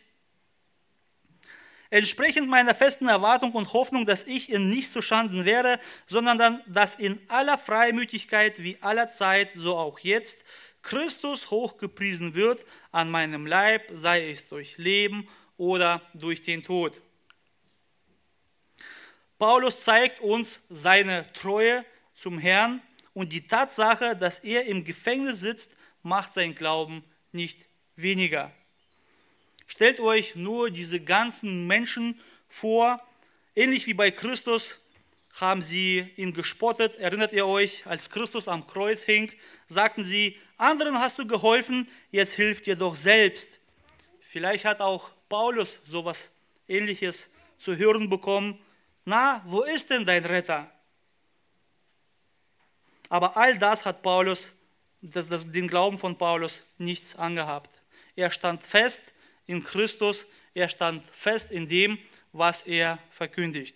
entsprechend 1.90 2.50
meiner 2.50 2.76
festen 2.76 3.08
Erwartung 3.08 3.52
und 3.54 3.74
Hoffnung, 3.74 4.06
dass 4.06 4.24
ich 4.24 4.50
in 4.50 4.70
nicht 4.70 4.92
zu 4.92 5.02
Schanden 5.02 5.46
wäre, 5.46 5.80
sondern 6.08 6.38
dann, 6.38 6.62
dass 6.68 6.96
in 6.96 7.20
aller 7.30 7.58
Freimütigkeit 7.58 8.62
wie 8.62 8.78
aller 8.82 9.12
Zeit, 9.12 9.50
so 9.56 9.78
auch 9.78 10.00
jetzt, 10.00 10.38
Christus 10.82 11.52
hochgepriesen 11.52 12.36
wird 12.36 12.66
an 12.92 13.10
meinem 13.10 13.46
Leib, 13.46 13.92
sei 13.94 14.32
es 14.32 14.48
durch 14.48 14.78
Leben 14.78 15.28
oder 15.58 16.02
durch 16.14 16.42
den 16.42 16.64
Tod. 16.64 16.94
Paulus 19.38 19.82
zeigt 19.82 20.20
uns 20.20 20.62
seine 20.70 21.32
Treue 21.34 21.86
zum 22.16 22.38
Herrn 22.38 22.82
und 23.14 23.32
die 23.32 23.48
Tatsache, 23.48 24.16
dass 24.16 24.40
er 24.40 24.66
im 24.66 24.84
Gefängnis 24.84 25.40
sitzt, 25.40 25.72
macht 26.04 26.34
sein 26.34 26.56
Glauben 26.56 27.04
nicht 27.32 27.66
weniger. 27.96 28.52
Stellt 29.80 30.02
euch 30.02 30.36
nur 30.36 30.72
diese 30.72 31.00
ganzen 31.00 31.66
Menschen 31.66 32.20
vor, 32.50 33.02
ähnlich 33.56 33.88
wie 33.88 33.94
bei 33.94 34.12
Christus 34.12 34.78
haben 35.40 35.62
sie 35.62 36.06
ihn 36.18 36.34
gespottet. 36.34 36.98
Erinnert 36.98 37.32
ihr 37.32 37.48
euch, 37.48 37.88
als 37.88 38.10
Christus 38.10 38.50
am 38.50 38.68
Kreuz 38.68 39.04
hing, 39.04 39.32
sagten 39.70 40.04
sie, 40.04 40.38
anderen 40.58 41.00
hast 41.00 41.18
du 41.18 41.26
geholfen, 41.26 41.88
jetzt 42.12 42.34
hilft 42.34 42.66
dir 42.66 42.76
doch 42.76 42.94
selbst. 42.94 43.58
Vielleicht 44.20 44.66
hat 44.66 44.82
auch 44.82 45.12
Paulus 45.30 45.80
sowas 45.86 46.30
ähnliches 46.68 47.30
zu 47.58 47.78
hören 47.78 48.10
bekommen. 48.10 48.60
Na, 49.06 49.42
wo 49.46 49.62
ist 49.62 49.90
denn 49.92 50.06
dein 50.06 50.26
Retter? 50.26 50.70
Aber 53.08 53.38
all 53.38 53.58
das 53.58 53.86
hat 53.86 54.02
Paulus, 54.02 54.52
das, 55.02 55.30
das, 55.30 55.50
den 55.50 55.70
Glauben 55.70 55.98
von 55.98 56.18
Paulus 56.18 56.64
nichts 56.78 57.16
angehabt. 57.16 57.70
Er 58.18 58.30
stand 58.30 58.62
fest 58.62 59.02
in 59.50 59.64
Christus, 59.64 60.28
er 60.54 60.70
stand 60.70 61.04
fest 61.12 61.50
in 61.52 61.68
dem, 61.68 61.98
was 62.32 62.62
er 62.62 63.00
verkündigt. 63.10 63.76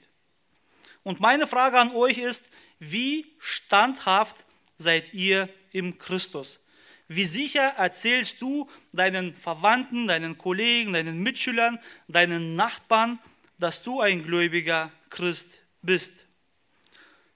Und 1.01 1.19
meine 1.19 1.47
Frage 1.47 1.79
an 1.79 1.95
euch 1.95 2.19
ist, 2.19 2.43
wie 2.79 3.25
standhaft 3.39 4.45
seid 4.77 5.13
ihr 5.15 5.49
im 5.71 5.97
Christus? 5.97 6.59
Wie 7.07 7.25
sicher 7.25 7.73
erzählst 7.77 8.39
du 8.39 8.69
deinen 8.91 9.33
Verwandten, 9.33 10.07
deinen 10.07 10.37
Kollegen, 10.37 10.93
deinen 10.93 11.23
Mitschülern, 11.23 11.79
deinen 12.07 12.55
Nachbarn, 12.55 13.19
dass 13.57 13.81
du 13.81 13.99
ein 13.99 14.23
gläubiger 14.23 14.91
Christ 15.09 15.47
bist? 15.81 16.13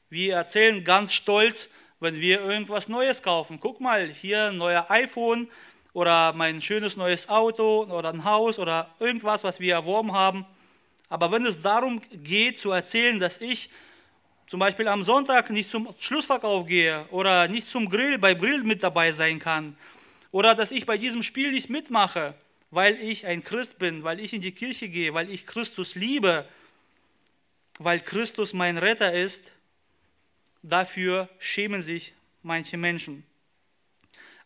Wir 0.10 0.36
erzählen 0.36 0.84
ganz 0.84 1.14
stolz, 1.14 1.70
wenn 2.00 2.22
wir 2.22 2.42
irgendwas 2.42 2.88
Neues 2.88 3.24
kaufen. 3.24 3.60
Guck 3.60 3.82
mal, 3.82 4.08
hier 4.08 4.50
ein 4.50 4.58
neuer 4.58 4.92
iPhone, 4.92 5.50
oder 5.98 6.32
mein 6.34 6.62
schönes 6.62 6.96
neues 6.96 7.28
Auto 7.28 7.86
oder 7.86 8.10
ein 8.10 8.24
Haus 8.24 8.60
oder 8.60 8.88
irgendwas, 9.00 9.44
was 9.44 9.60
wir 9.60 9.74
erworben 9.74 10.12
haben. 10.12 10.46
Aber 11.10 11.32
wenn 11.32 11.44
es 11.44 11.60
darum 11.60 12.00
geht 12.12 12.60
zu 12.60 12.70
erzählen, 12.70 13.20
dass 13.20 13.42
ich 13.42 13.72
zum 14.46 14.60
Beispiel 14.60 14.88
am 14.88 15.02
Sonntag 15.02 15.50
nicht 15.50 15.72
zum 15.72 15.92
Schlussverkauf 15.98 16.68
gehe 16.68 17.04
oder 17.10 17.48
nicht 17.48 17.68
zum 17.68 17.90
Grill, 17.90 18.20
bei 18.20 18.36
Grill 18.36 18.62
mit 18.62 18.84
dabei 18.84 19.12
sein 19.12 19.40
kann 19.40 19.76
oder 20.32 20.54
dass 20.54 20.70
ich 20.70 20.86
bei 20.86 21.00
diesem 21.00 21.24
Spiel 21.24 21.52
nicht 21.52 21.72
mitmache, 21.72 22.36
weil 22.70 22.94
ich 23.02 23.26
ein 23.26 23.44
Christ 23.44 23.80
bin, 23.80 24.04
weil 24.04 24.20
ich 24.20 24.34
in 24.34 24.42
die 24.44 24.52
Kirche 24.52 24.90
gehe, 24.90 25.16
weil 25.16 25.32
ich 25.32 25.48
Christus 25.48 25.96
liebe, 25.96 26.46
weil 27.80 28.02
Christus 28.02 28.54
mein 28.54 28.78
Retter 28.78 29.14
ist, 29.14 29.52
dafür 30.62 31.28
schämen 31.40 31.82
sich 31.82 32.14
manche 32.44 32.78
Menschen. 32.78 33.24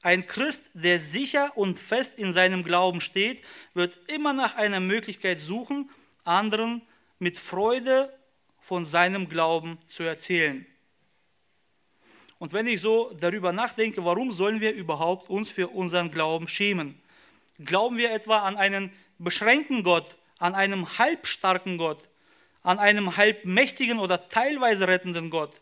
Ein 0.01 0.25
Christ, 0.25 0.61
der 0.73 0.99
sicher 0.99 1.55
und 1.55 1.77
fest 1.77 2.17
in 2.17 2.33
seinem 2.33 2.63
Glauben 2.63 3.01
steht, 3.01 3.43
wird 3.73 3.97
immer 4.09 4.33
nach 4.33 4.55
einer 4.55 4.79
Möglichkeit 4.79 5.39
suchen, 5.39 5.89
anderen 6.23 6.81
mit 7.19 7.37
Freude 7.37 8.11
von 8.59 8.85
seinem 8.85 9.29
Glauben 9.29 9.77
zu 9.87 10.03
erzählen. 10.03 10.65
Und 12.39 12.53
wenn 12.53 12.65
ich 12.65 12.81
so 12.81 13.13
darüber 13.19 13.53
nachdenke, 13.53 14.03
warum 14.03 14.31
sollen 14.31 14.61
wir 14.61 14.73
überhaupt 14.73 15.29
uns 15.29 15.51
für 15.51 15.67
unseren 15.67 16.09
Glauben 16.09 16.47
schämen? 16.47 16.99
Glauben 17.59 17.97
wir 17.97 18.11
etwa 18.11 18.39
an 18.39 18.57
einen 18.57 18.91
beschränkten 19.19 19.83
Gott, 19.83 20.17
an 20.39 20.55
einen 20.55 20.97
halbstarken 20.97 21.77
Gott, 21.77 22.09
an 22.63 22.79
einen 22.79 23.15
halbmächtigen 23.17 23.99
oder 23.99 24.27
teilweise 24.29 24.87
rettenden 24.87 25.29
Gott? 25.29 25.53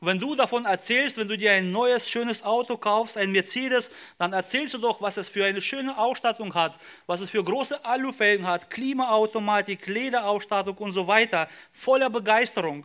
Wenn 0.00 0.20
du 0.20 0.36
davon 0.36 0.64
erzählst, 0.64 1.16
wenn 1.16 1.26
du 1.26 1.36
dir 1.36 1.52
ein 1.52 1.72
neues, 1.72 2.08
schönes 2.08 2.44
Auto 2.44 2.76
kaufst, 2.76 3.18
ein 3.18 3.32
Mercedes, 3.32 3.90
dann 4.16 4.32
erzählst 4.32 4.74
du 4.74 4.78
doch, 4.78 5.02
was 5.02 5.16
es 5.16 5.28
für 5.28 5.44
eine 5.44 5.60
schöne 5.60 5.98
Ausstattung 5.98 6.54
hat, 6.54 6.78
was 7.06 7.20
es 7.20 7.30
für 7.30 7.42
große 7.42 7.84
Alufelgen 7.84 8.46
hat, 8.46 8.70
Klimaautomatik, 8.70 9.86
Lederausstattung 9.88 10.76
und 10.76 10.92
so 10.92 11.08
weiter, 11.08 11.48
voller 11.72 12.10
Begeisterung. 12.10 12.84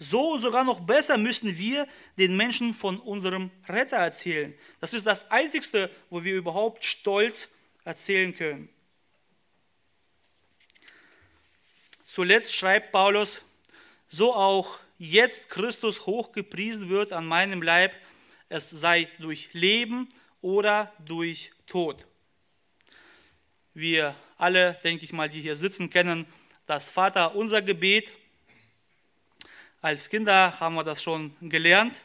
So 0.00 0.38
sogar 0.38 0.64
noch 0.64 0.80
besser 0.80 1.18
müssen 1.18 1.56
wir 1.56 1.86
den 2.18 2.36
Menschen 2.36 2.74
von 2.74 2.98
unserem 2.98 3.50
Retter 3.68 3.98
erzählen. 3.98 4.54
Das 4.80 4.92
ist 4.92 5.06
das 5.06 5.30
Einzige, 5.30 5.88
wo 6.08 6.24
wir 6.24 6.34
überhaupt 6.34 6.84
stolz 6.84 7.48
erzählen 7.84 8.34
können. 8.34 8.68
Zuletzt 12.06 12.56
schreibt 12.56 12.90
Paulus, 12.90 13.42
so 14.08 14.34
auch 14.34 14.80
jetzt 15.00 15.48
Christus 15.48 16.04
hochgepriesen 16.04 16.90
wird 16.90 17.12
an 17.12 17.26
meinem 17.26 17.62
Leib, 17.62 17.94
es 18.50 18.68
sei 18.68 19.08
durch 19.18 19.48
Leben 19.54 20.12
oder 20.42 20.92
durch 20.98 21.50
Tod. 21.66 22.06
Wir 23.72 24.14
alle, 24.36 24.78
denke 24.84 25.04
ich 25.04 25.12
mal, 25.12 25.30
die 25.30 25.40
hier 25.40 25.56
sitzen, 25.56 25.88
kennen 25.88 26.26
das 26.66 26.88
Vater 26.88 27.34
unser 27.34 27.62
Gebet. 27.62 28.12
Als 29.80 30.08
Kinder 30.10 30.60
haben 30.60 30.74
wir 30.74 30.84
das 30.84 31.02
schon 31.02 31.34
gelernt. 31.40 31.96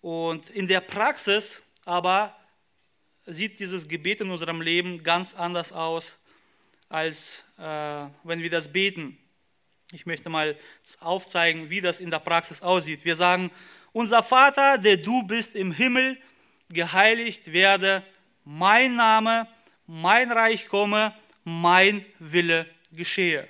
Und 0.00 0.50
in 0.50 0.66
der 0.66 0.80
Praxis 0.80 1.62
aber 1.84 2.36
sieht 3.26 3.60
dieses 3.60 3.86
Gebet 3.86 4.20
in 4.20 4.30
unserem 4.30 4.60
Leben 4.60 5.04
ganz 5.04 5.34
anders 5.34 5.70
aus, 5.70 6.18
als 6.88 7.44
äh, 7.56 7.62
wenn 8.24 8.42
wir 8.42 8.50
das 8.50 8.72
beten. 8.72 9.19
Ich 9.92 10.06
möchte 10.06 10.28
mal 10.28 10.56
aufzeigen, 11.00 11.68
wie 11.68 11.80
das 11.80 11.98
in 11.98 12.10
der 12.10 12.20
Praxis 12.20 12.62
aussieht. 12.62 13.04
Wir 13.04 13.16
sagen, 13.16 13.50
unser 13.92 14.22
Vater, 14.22 14.78
der 14.78 14.96
du 14.96 15.24
bist 15.24 15.56
im 15.56 15.72
Himmel, 15.72 16.16
geheiligt 16.68 17.52
werde 17.52 18.04
mein 18.44 18.94
Name, 18.94 19.48
mein 19.86 20.30
Reich 20.30 20.68
komme, 20.68 21.12
mein 21.44 22.04
Wille 22.18 22.66
geschehe. 22.92 23.48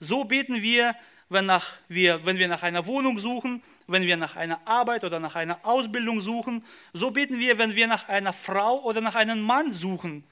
So 0.00 0.24
beten 0.24 0.60
wir 0.62 0.94
wenn, 1.28 1.46
nach 1.46 1.72
wir, 1.88 2.24
wenn 2.24 2.38
wir 2.38 2.48
nach 2.48 2.62
einer 2.62 2.86
Wohnung 2.86 3.18
suchen, 3.18 3.62
wenn 3.86 4.02
wir 4.02 4.16
nach 4.16 4.36
einer 4.36 4.66
Arbeit 4.66 5.04
oder 5.04 5.20
nach 5.20 5.34
einer 5.34 5.58
Ausbildung 5.64 6.20
suchen. 6.20 6.64
So 6.92 7.10
beten 7.10 7.38
wir, 7.38 7.58
wenn 7.58 7.74
wir 7.74 7.86
nach 7.86 8.08
einer 8.08 8.32
Frau 8.32 8.82
oder 8.82 9.00
nach 9.00 9.14
einem 9.14 9.40
Mann 9.40 9.72
suchen. 9.72 10.24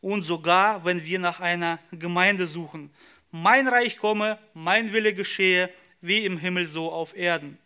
Und 0.00 0.22
sogar, 0.22 0.84
wenn 0.84 1.04
wir 1.04 1.18
nach 1.18 1.40
einer 1.40 1.80
Gemeinde 1.90 2.46
suchen. 2.46 2.90
Mein 3.30 3.68
Reich 3.68 3.98
komme, 3.98 4.38
mein 4.54 4.92
Wille 4.92 5.12
geschehe, 5.14 5.70
wie 6.00 6.24
im 6.24 6.38
Himmel 6.38 6.66
so 6.66 6.90
auf 6.90 7.16
Erden. 7.16 7.58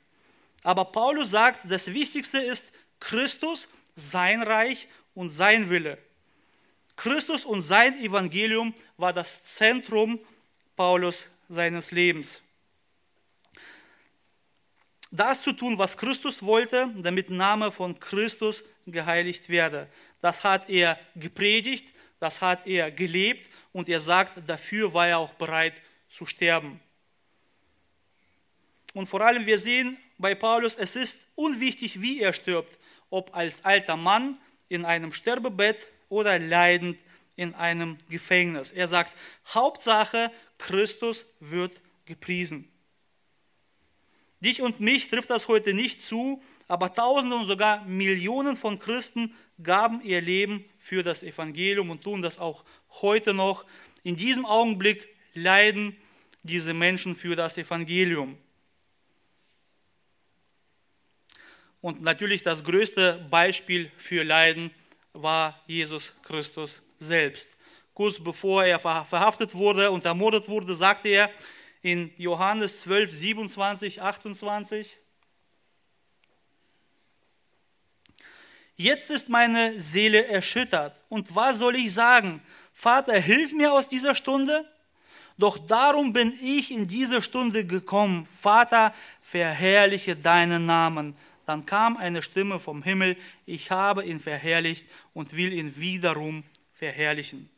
Aber 0.62 0.86
Paulus 0.86 1.30
sagt, 1.30 1.60
das 1.70 1.92
Wichtigste 1.92 2.38
ist 2.38 2.72
Christus, 3.00 3.68
sein 3.96 4.42
Reich 4.42 4.88
und 5.14 5.30
sein 5.30 5.70
Wille. 5.70 5.98
Christus 6.96 7.44
und 7.44 7.62
sein 7.62 7.98
Evangelium 7.98 8.74
war 8.96 9.12
das 9.12 9.44
Zentrum 9.44 10.20
Paulus 10.76 11.28
seines 11.48 11.90
Lebens. 11.90 12.40
Das 15.10 15.42
zu 15.42 15.52
tun, 15.52 15.76
was 15.76 15.96
Christus 15.96 16.42
wollte, 16.42 16.90
damit 16.96 17.28
Name 17.28 17.70
von 17.70 17.98
Christus 18.00 18.64
geheiligt 18.86 19.48
werde. 19.48 19.88
Das 20.22 20.42
hat 20.42 20.70
er 20.70 20.98
gepredigt, 21.16 21.92
das 22.18 22.40
hat 22.40 22.66
er 22.66 22.90
gelebt 22.90 23.51
und 23.72 23.88
er 23.88 24.00
sagt, 24.00 24.32
dafür 24.46 24.92
war 24.92 25.08
er 25.08 25.18
auch 25.18 25.32
bereit 25.34 25.80
zu 26.08 26.26
sterben. 26.26 26.80
Und 28.94 29.06
vor 29.06 29.22
allem, 29.22 29.46
wir 29.46 29.58
sehen 29.58 29.96
bei 30.18 30.34
Paulus, 30.34 30.74
es 30.74 30.96
ist 30.96 31.26
unwichtig, 31.34 32.00
wie 32.00 32.20
er 32.20 32.32
stirbt, 32.32 32.78
ob 33.10 33.34
als 33.34 33.64
alter 33.64 33.96
Mann 33.96 34.38
in 34.68 34.84
einem 34.84 35.12
Sterbebett 35.12 35.88
oder 36.08 36.38
leidend 36.38 36.98
in 37.36 37.54
einem 37.54 37.98
Gefängnis. 38.08 38.72
Er 38.72 38.88
sagt, 38.88 39.16
Hauptsache, 39.48 40.30
Christus 40.58 41.24
wird 41.40 41.80
gepriesen. 42.04 42.68
Dich 44.40 44.60
und 44.60 44.80
mich 44.80 45.08
trifft 45.08 45.30
das 45.30 45.48
heute 45.48 45.72
nicht 45.72 46.04
zu, 46.04 46.42
aber 46.68 46.92
Tausende 46.94 47.36
und 47.36 47.46
sogar 47.46 47.84
Millionen 47.84 48.56
von 48.56 48.78
Christen 48.78 49.34
gaben 49.62 50.00
ihr 50.02 50.20
Leben 50.20 50.64
für 50.78 51.02
das 51.02 51.22
Evangelium 51.22 51.90
und 51.90 52.02
tun 52.02 52.22
das 52.22 52.38
auch 52.38 52.64
heute 53.00 53.34
noch. 53.34 53.64
In 54.02 54.16
diesem 54.16 54.46
Augenblick 54.46 55.08
leiden 55.34 55.96
diese 56.42 56.74
Menschen 56.74 57.16
für 57.16 57.36
das 57.36 57.56
Evangelium. 57.56 58.36
Und 61.80 62.00
natürlich 62.00 62.42
das 62.42 62.62
größte 62.62 63.26
Beispiel 63.30 63.90
für 63.96 64.22
Leiden 64.22 64.70
war 65.12 65.60
Jesus 65.66 66.14
Christus 66.22 66.82
selbst. 66.98 67.50
Kurz 67.94 68.18
bevor 68.18 68.64
er 68.64 68.78
verhaftet 68.78 69.54
wurde 69.54 69.90
und 69.90 70.04
ermordet 70.04 70.48
wurde, 70.48 70.74
sagte 70.74 71.08
er 71.08 71.30
in 71.82 72.12
Johannes 72.16 72.82
12, 72.82 73.10
27, 73.10 74.00
28, 74.00 74.96
Jetzt 78.76 79.10
ist 79.10 79.28
meine 79.28 79.80
Seele 79.80 80.26
erschüttert. 80.26 80.94
Und 81.08 81.34
was 81.34 81.58
soll 81.58 81.76
ich 81.76 81.92
sagen? 81.92 82.42
Vater, 82.72 83.18
hilf 83.18 83.52
mir 83.52 83.72
aus 83.72 83.88
dieser 83.88 84.14
Stunde. 84.14 84.64
Doch 85.38 85.58
darum 85.58 86.12
bin 86.12 86.32
ich 86.40 86.70
in 86.70 86.88
diese 86.88 87.22
Stunde 87.22 87.66
gekommen. 87.66 88.26
Vater, 88.40 88.94
verherrliche 89.22 90.16
deinen 90.16 90.66
Namen. 90.66 91.16
Dann 91.46 91.66
kam 91.66 91.96
eine 91.96 92.22
Stimme 92.22 92.60
vom 92.60 92.82
Himmel, 92.82 93.16
ich 93.46 93.70
habe 93.70 94.04
ihn 94.04 94.20
verherrlicht 94.20 94.86
und 95.12 95.34
will 95.34 95.52
ihn 95.52 95.76
wiederum 95.76 96.44
verherrlichen. 96.74 97.50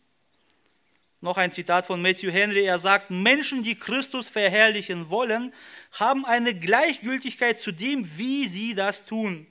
Noch 1.21 1.37
ein 1.37 1.53
Zitat 1.53 1.87
von 1.87 2.03
Matthew 2.03 2.31
Henry, 2.31 2.65
er 2.65 2.79
sagt, 2.79 3.11
Menschen, 3.11 3.63
die 3.63 3.77
Christus 3.77 4.29
verherrlichen 4.29 5.09
wollen, 5.09 5.53
haben 5.93 6.25
eine 6.25 6.55
Gleichgültigkeit 6.55 7.61
zu 7.61 7.73
dem, 7.73 8.19
wie 8.19 8.47
sie 8.47 8.75
das 8.75 9.07
tun, 9.07 9.47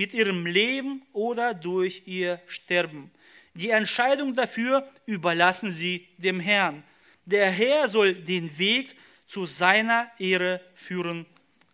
mit 0.00 0.14
ihrem 0.14 0.46
Leben 0.46 1.02
oder 1.12 1.52
durch 1.52 2.04
ihr 2.06 2.40
Sterben. 2.46 3.10
Die 3.52 3.68
Entscheidung 3.68 4.34
dafür 4.34 4.88
überlassen 5.04 5.72
sie 5.72 6.08
dem 6.16 6.40
Herrn. 6.40 6.82
Der 7.26 7.50
Herr 7.50 7.86
soll 7.86 8.14
den 8.14 8.58
Weg 8.58 8.96
zu 9.26 9.44
seiner 9.44 10.10
Ehre 10.18 10.62
führen 10.74 11.26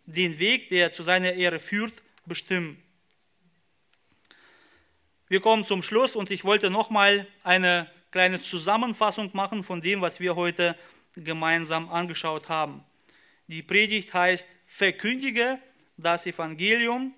den 0.06 0.40
Weg, 0.40 0.70
der 0.70 0.92
zu 0.92 1.04
seiner 1.04 1.34
Ehre 1.34 1.60
führt, 1.60 2.02
bestimmen. 2.24 2.82
Wir 5.28 5.40
kommen 5.40 5.64
zum 5.64 5.84
Schluss 5.84 6.16
und 6.16 6.32
ich 6.32 6.42
wollte 6.42 6.68
nochmal 6.68 7.28
eine 7.44 7.88
kleine 8.10 8.40
Zusammenfassung 8.40 9.30
machen 9.34 9.62
von 9.62 9.80
dem, 9.82 10.00
was 10.00 10.18
wir 10.18 10.34
heute 10.34 10.76
gemeinsam 11.14 11.90
angeschaut 11.90 12.48
haben. 12.48 12.82
Die 13.46 13.62
Predigt 13.62 14.12
heißt, 14.12 14.46
verkündige 14.66 15.60
das 15.96 16.26
Evangelium. 16.26 17.14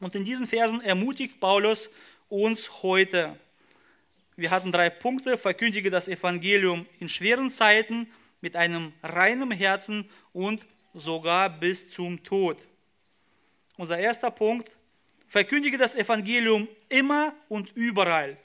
Und 0.00 0.14
in 0.14 0.24
diesen 0.24 0.48
Versen 0.48 0.80
ermutigt 0.80 1.38
Paulus 1.40 1.90
uns 2.28 2.82
heute. 2.82 3.38
Wir 4.34 4.50
hatten 4.50 4.72
drei 4.72 4.88
Punkte. 4.88 5.36
Verkündige 5.36 5.90
das 5.90 6.08
Evangelium 6.08 6.86
in 6.98 7.08
schweren 7.08 7.50
Zeiten 7.50 8.10
mit 8.40 8.56
einem 8.56 8.92
reinen 9.02 9.50
Herzen 9.50 10.08
und 10.32 10.66
sogar 10.94 11.50
bis 11.50 11.90
zum 11.90 12.24
Tod. 12.24 12.56
Unser 13.76 13.98
erster 13.98 14.30
Punkt, 14.30 14.70
verkündige 15.28 15.76
das 15.76 15.94
Evangelium 15.94 16.66
immer 16.88 17.34
und 17.48 17.70
überall. 17.76 18.38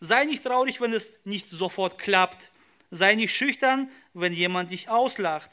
Sei 0.00 0.24
nicht 0.24 0.42
traurig, 0.42 0.80
wenn 0.80 0.92
es 0.92 1.20
nicht 1.24 1.50
sofort 1.50 1.98
klappt. 1.98 2.50
Sei 2.90 3.14
nicht 3.14 3.34
schüchtern, 3.36 3.90
wenn 4.14 4.32
jemand 4.32 4.70
dich 4.70 4.88
auslacht. 4.88 5.50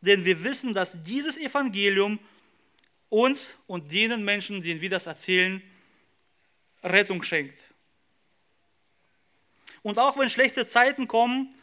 Denn 0.00 0.24
wir 0.24 0.42
wissen, 0.42 0.74
dass 0.74 1.04
dieses 1.04 1.36
Evangelium 1.36 2.18
uns 3.12 3.54
und 3.66 3.92
denen 3.92 4.24
Menschen, 4.24 4.62
denen 4.62 4.80
wir 4.80 4.88
das 4.88 5.04
erzählen, 5.06 5.62
Rettung 6.82 7.22
schenkt. 7.22 7.62
Und 9.82 9.98
auch 9.98 10.18
wenn 10.18 10.30
schlechte 10.30 10.66
Zeiten 10.66 11.06
kommen, 11.08 11.54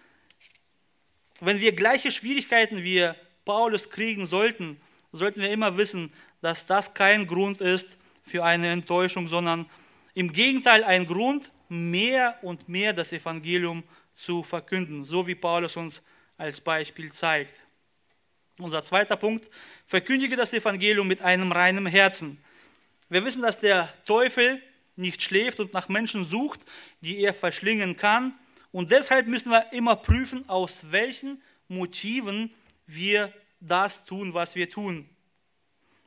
wenn 1.41 1.59
wir 1.59 1.71
gleiche 1.71 2.11
Schwierigkeiten 2.11 2.83
wie 2.83 3.09
Paulus 3.45 3.89
kriegen 3.89 4.27
sollten, 4.27 4.79
sollten 5.11 5.41
wir 5.41 5.49
immer 5.49 5.75
wissen, 5.75 6.13
dass 6.41 6.67
das 6.67 6.93
kein 6.93 7.25
Grund 7.25 7.61
ist 7.61 7.97
für 8.23 8.43
eine 8.43 8.69
Enttäuschung, 8.71 9.27
sondern 9.27 9.67
im 10.13 10.31
Gegenteil 10.31 10.83
ein 10.83 11.07
Grund, 11.07 11.51
mehr 11.67 12.37
und 12.43 12.69
mehr 12.69 12.93
das 12.93 13.11
Evangelium 13.11 13.83
zu 14.15 14.43
verkünden, 14.43 15.03
so 15.03 15.25
wie 15.25 15.35
Paulus 15.35 15.75
uns 15.75 16.01
als 16.37 16.61
Beispiel 16.61 17.11
zeigt. 17.11 17.59
Unser 18.59 18.83
zweiter 18.83 19.15
Punkt, 19.15 19.47
verkündige 19.87 20.35
das 20.35 20.51
Evangelium 20.51 21.07
mit 21.07 21.21
einem 21.21 21.51
reinen 21.51 21.85
Herzen. 21.85 22.37
Wir 23.07 23.23
wissen, 23.23 23.41
dass 23.41 23.59
der 23.59 23.91
Teufel 24.05 24.61
nicht 24.97 25.21
schläft 25.21 25.61
und 25.61 25.73
nach 25.73 25.87
Menschen 25.87 26.25
sucht, 26.25 26.59
die 26.99 27.19
er 27.19 27.33
verschlingen 27.33 27.95
kann. 27.95 28.37
Und 28.73 28.91
deshalb 28.91 29.27
müssen 29.27 29.49
wir 29.49 29.71
immer 29.71 29.95
prüfen, 29.95 30.47
aus 30.49 30.91
welchen 30.91 31.41
Motiven 31.69 32.53
wir 32.85 33.33
das 33.61 34.03
tun, 34.03 34.33
was 34.33 34.55
wir 34.55 34.69
tun. 34.69 35.09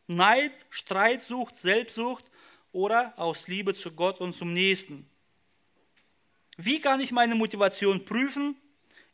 Neid, 0.06 0.52
Streitsucht, 0.68 1.58
Selbstsucht 1.58 2.24
oder 2.70 3.14
aus 3.16 3.48
Liebe 3.48 3.72
zu 3.72 3.92
Gott 3.92 4.20
und 4.20 4.34
zum 4.34 4.52
Nächsten. 4.52 5.08
Wie 6.58 6.80
kann 6.80 7.00
ich 7.00 7.12
meine 7.12 7.34
Motivation 7.34 8.04
prüfen? 8.04 8.56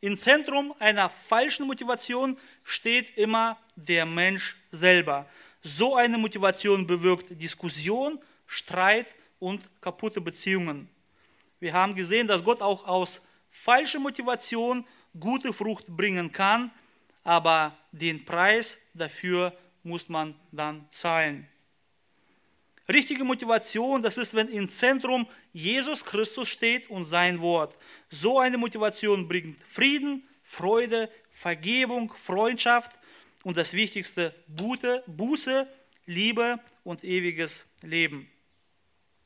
Im 0.01 0.17
Zentrum 0.17 0.73
einer 0.79 1.09
falschen 1.09 1.67
Motivation 1.67 2.39
steht 2.63 3.17
immer 3.17 3.59
der 3.75 4.07
Mensch 4.07 4.57
selber. 4.71 5.27
So 5.61 5.97
eine 5.97 6.19
Motivation 6.19 6.87
bewirkt 6.87 7.27
Diskussion, 7.43 8.21
Streit 8.47 9.17
und 9.41 9.69
kaputte 9.81 10.21
Beziehungen. 10.21 10.89
Wir 11.59 11.73
haben 11.73 11.97
gesehen, 11.97 12.29
dass 12.29 12.45
Gott 12.45 12.63
auch 12.63 12.87
aus 12.87 13.21
falscher 13.51 13.99
Motivation 13.99 14.87
gute 15.19 15.53
Frucht 15.53 15.89
bringen 15.89 16.31
kann, 16.31 16.71
aber 17.25 17.77
den 17.91 18.25
Preis 18.25 18.79
dafür 18.95 19.53
muss 19.83 20.09
man 20.09 20.35
dann 20.53 20.87
zahlen. 20.91 21.49
Richtige 22.91 23.23
Motivation, 23.23 24.03
das 24.03 24.17
ist, 24.17 24.35
wenn 24.35 24.49
im 24.49 24.69
Zentrum 24.69 25.27
Jesus 25.53 26.05
Christus 26.05 26.49
steht 26.49 26.89
und 26.89 27.05
sein 27.05 27.41
Wort. 27.41 27.77
So 28.09 28.39
eine 28.39 28.57
Motivation 28.57 29.29
bringt 29.29 29.63
Frieden, 29.65 30.27
Freude, 30.43 31.11
Vergebung, 31.31 32.11
Freundschaft 32.11 32.93
und 33.43 33.59
das 33.59 33.75
Wichtigste, 33.75 34.35
Gute, 34.57 35.05
Buße, 35.07 35.69
Liebe 36.07 36.61
und 36.83 37.05
ewiges 37.05 37.67
Leben. 37.83 38.31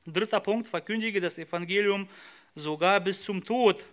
Dritter 0.06 0.40
Punkt, 0.40 0.66
verkündige 0.66 1.20
das 1.20 1.38
Evangelium 1.38 2.08
sogar 2.56 2.98
bis 2.98 3.22
zum 3.22 3.44
Tod. 3.44 3.84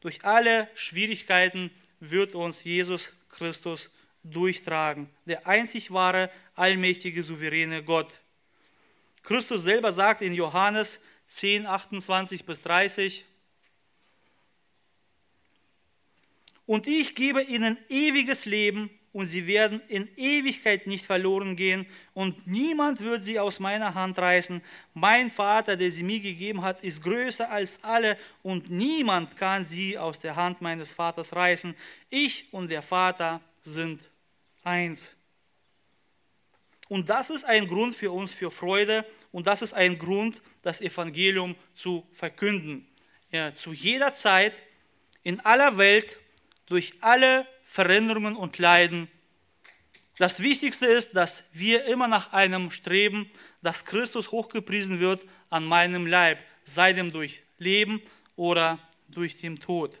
Durch 0.00 0.24
alle 0.24 0.68
Schwierigkeiten 0.74 1.72
wird 1.98 2.36
uns 2.36 2.62
Jesus 2.62 3.12
Christus 3.28 3.90
durchtragen. 4.22 5.10
Der 5.26 5.46
einzig 5.48 5.90
wahre, 5.90 6.30
allmächtige, 6.54 7.24
souveräne 7.24 7.82
Gott. 7.82 8.12
Christus 9.24 9.62
selber 9.62 9.92
sagt 9.92 10.22
in 10.22 10.34
Johannes 10.34 11.00
10, 11.26 11.66
28 11.66 12.44
bis 12.44 12.62
30, 12.62 13.24
und 16.66 16.86
ich 16.86 17.14
gebe 17.14 17.42
ihnen 17.42 17.76
ewiges 17.88 18.44
Leben 18.46 18.90
und 19.12 19.26
sie 19.26 19.46
werden 19.46 19.80
in 19.88 20.08
Ewigkeit 20.16 20.86
nicht 20.86 21.04
verloren 21.04 21.56
gehen 21.56 21.86
und 22.14 22.46
niemand 22.46 23.00
wird 23.00 23.22
sie 23.22 23.38
aus 23.38 23.60
meiner 23.60 23.94
Hand 23.94 24.18
reißen. 24.18 24.62
Mein 24.94 25.30
Vater, 25.30 25.76
der 25.76 25.90
sie 25.90 26.02
mir 26.02 26.20
gegeben 26.20 26.62
hat, 26.62 26.82
ist 26.82 27.02
größer 27.02 27.50
als 27.50 27.82
alle 27.82 28.18
und 28.42 28.70
niemand 28.70 29.36
kann 29.36 29.64
sie 29.64 29.98
aus 29.98 30.18
der 30.18 30.36
Hand 30.36 30.60
meines 30.62 30.90
Vaters 30.90 31.34
reißen. 31.34 31.74
Ich 32.08 32.52
und 32.52 32.70
der 32.70 32.82
Vater 32.82 33.40
sind 33.60 34.00
eins. 34.62 35.14
Und 36.94 37.10
das 37.10 37.28
ist 37.28 37.42
ein 37.42 37.66
Grund 37.66 37.96
für 37.96 38.12
uns 38.12 38.30
für 38.30 38.52
Freude 38.52 39.04
und 39.32 39.48
das 39.48 39.62
ist 39.62 39.74
ein 39.74 39.98
Grund, 39.98 40.40
das 40.62 40.80
Evangelium 40.80 41.56
zu 41.74 42.06
verkünden. 42.12 42.86
Ja, 43.32 43.52
zu 43.52 43.72
jeder 43.72 44.14
Zeit, 44.14 44.52
in 45.24 45.40
aller 45.40 45.76
Welt, 45.76 46.20
durch 46.66 46.92
alle 47.00 47.48
Veränderungen 47.64 48.36
und 48.36 48.58
Leiden. 48.58 49.08
Das 50.18 50.38
Wichtigste 50.38 50.86
ist, 50.86 51.16
dass 51.16 51.42
wir 51.52 51.84
immer 51.86 52.06
nach 52.06 52.32
einem 52.32 52.70
streben, 52.70 53.28
dass 53.60 53.84
Christus 53.84 54.30
hochgepriesen 54.30 55.00
wird 55.00 55.26
an 55.50 55.64
meinem 55.64 56.06
Leib, 56.06 56.38
sei 56.62 56.92
dem 56.92 57.10
durch 57.10 57.42
Leben 57.58 58.02
oder 58.36 58.78
durch 59.08 59.34
den 59.36 59.58
Tod. 59.58 59.98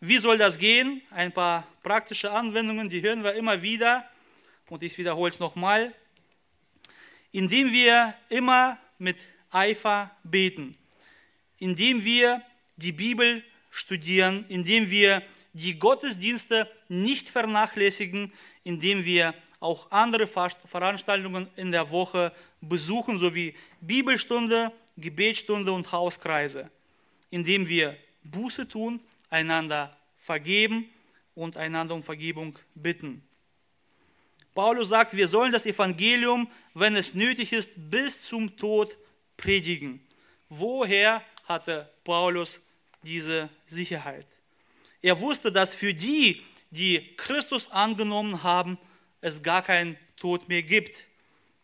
Wie 0.00 0.18
soll 0.18 0.36
das 0.36 0.58
gehen? 0.58 1.00
Ein 1.10 1.32
paar 1.32 1.66
praktische 1.82 2.30
Anwendungen, 2.30 2.90
die 2.90 3.00
hören 3.00 3.24
wir 3.24 3.32
immer 3.32 3.62
wieder 3.62 4.06
und 4.68 4.82
ich 4.82 4.96
wiederhole 4.98 5.30
es 5.30 5.38
nochmal. 5.38 5.94
Indem 7.32 7.72
wir 7.72 8.14
immer 8.28 8.78
mit 8.98 9.16
Eifer 9.50 10.10
beten, 10.24 10.76
indem 11.58 12.04
wir 12.04 12.42
die 12.76 12.92
Bibel 12.92 13.42
studieren, 13.70 14.44
indem 14.48 14.90
wir 14.90 15.22
die 15.52 15.78
Gottesdienste 15.78 16.70
nicht 16.88 17.28
vernachlässigen, 17.28 18.32
indem 18.64 19.04
wir 19.04 19.34
auch 19.60 19.90
andere 19.90 20.26
Veranstaltungen 20.26 21.48
in 21.56 21.72
der 21.72 21.90
Woche 21.90 22.32
besuchen, 22.60 23.18
sowie 23.18 23.54
Bibelstunde, 23.80 24.72
Gebetsstunde 24.96 25.72
und 25.72 25.90
Hauskreise, 25.92 26.70
indem 27.30 27.66
wir 27.68 27.96
Buße 28.24 28.68
tun, 28.68 29.00
einander 29.30 29.96
vergeben 30.18 30.90
und 31.34 31.56
einander 31.56 31.94
um 31.94 32.02
Vergebung 32.02 32.58
bitten. 32.74 33.25
Paulus 34.56 34.88
sagt, 34.88 35.14
wir 35.14 35.28
sollen 35.28 35.52
das 35.52 35.66
Evangelium, 35.66 36.50
wenn 36.72 36.96
es 36.96 37.12
nötig 37.12 37.52
ist, 37.52 37.72
bis 37.76 38.22
zum 38.22 38.56
Tod 38.56 38.96
predigen. 39.36 40.00
Woher 40.48 41.22
hatte 41.44 41.92
Paulus 42.04 42.62
diese 43.02 43.50
Sicherheit? 43.66 44.26
Er 45.02 45.20
wusste, 45.20 45.52
dass 45.52 45.74
für 45.74 45.92
die, 45.92 46.42
die 46.70 47.14
Christus 47.18 47.70
angenommen 47.70 48.42
haben, 48.42 48.78
es 49.20 49.42
gar 49.42 49.60
keinen 49.60 49.98
Tod 50.16 50.48
mehr 50.48 50.62
gibt. 50.62 51.04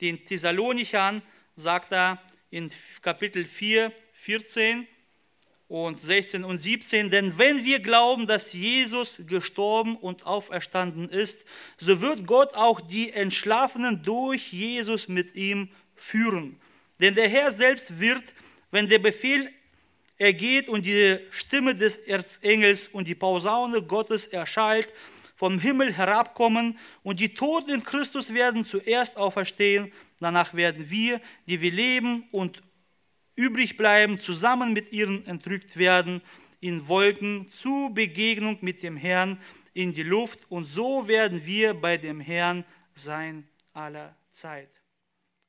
Den 0.03 0.23
Thessalonichern 0.27 1.23
sagt 1.57 1.93
er 1.93 2.23
in 2.51 2.71
Kapitel 3.01 3.47
4, 3.47 3.91
14 4.13 4.87
und 5.73 6.03
16 6.03 6.45
und 6.45 6.59
17, 6.59 7.11
denn 7.11 7.39
wenn 7.39 7.65
wir 7.65 7.81
glauben, 7.81 8.27
dass 8.27 8.53
Jesus 8.53 9.23
gestorben 9.27 9.97
und 9.97 10.27
auferstanden 10.27 11.09
ist, 11.09 11.47
so 11.79 12.03
wird 12.03 12.27
Gott 12.27 12.53
auch 12.53 12.83
die 12.83 13.11
Entschlafenen 13.11 14.03
durch 14.03 14.53
Jesus 14.53 15.09
mit 15.09 15.35
ihm 15.35 15.71
führen. 15.95 16.61
Denn 17.01 17.15
der 17.15 17.27
Herr 17.27 17.53
selbst 17.53 17.99
wird, 17.99 18.23
wenn 18.71 18.87
der 18.91 18.99
Befehl 18.99 19.49
er 20.19 20.35
geht 20.35 20.69
und 20.69 20.85
die 20.85 21.17
Stimme 21.31 21.75
des 21.75 21.97
Erzengels 21.97 22.89
und 22.89 23.09
die 23.09 23.15
Pausaune 23.15 23.81
Gottes 23.83 24.27
erschallt, 24.27 24.93
vom 25.37 25.59
Himmel 25.59 25.95
herabkommen 25.95 26.79
und 27.03 27.19
die 27.19 27.33
Toten 27.33 27.71
in 27.71 27.83
Christus 27.83 28.35
werden 28.35 28.67
zuerst 28.67 29.17
auferstehen. 29.17 29.91
Danach 30.21 30.53
werden 30.53 30.91
wir, 30.91 31.19
die 31.47 31.63
wir 31.63 31.73
leben 31.73 32.29
und 32.31 32.63
übrig 33.35 33.77
bleiben, 33.77 34.21
zusammen 34.21 34.73
mit 34.73 34.93
ihnen 34.93 35.27
entrückt 35.27 35.77
werden 35.77 36.23
in 36.61 36.87
Wolken 36.87 37.51
zu 37.51 37.91
Begegnung 37.93 38.59
mit 38.61 38.83
dem 38.83 38.97
Herrn 38.97 39.41
in 39.75 39.93
die 39.93 40.03
Luft 40.03 40.51
und 40.51 40.65
so 40.65 41.09
werden 41.09 41.45
wir 41.45 41.75
bei 41.75 41.97
dem 41.97 42.21
Herrn 42.21 42.65
sein 42.95 43.49
aller 43.73 44.17
Zeit. 44.31 44.71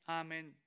Amen. 0.06 0.63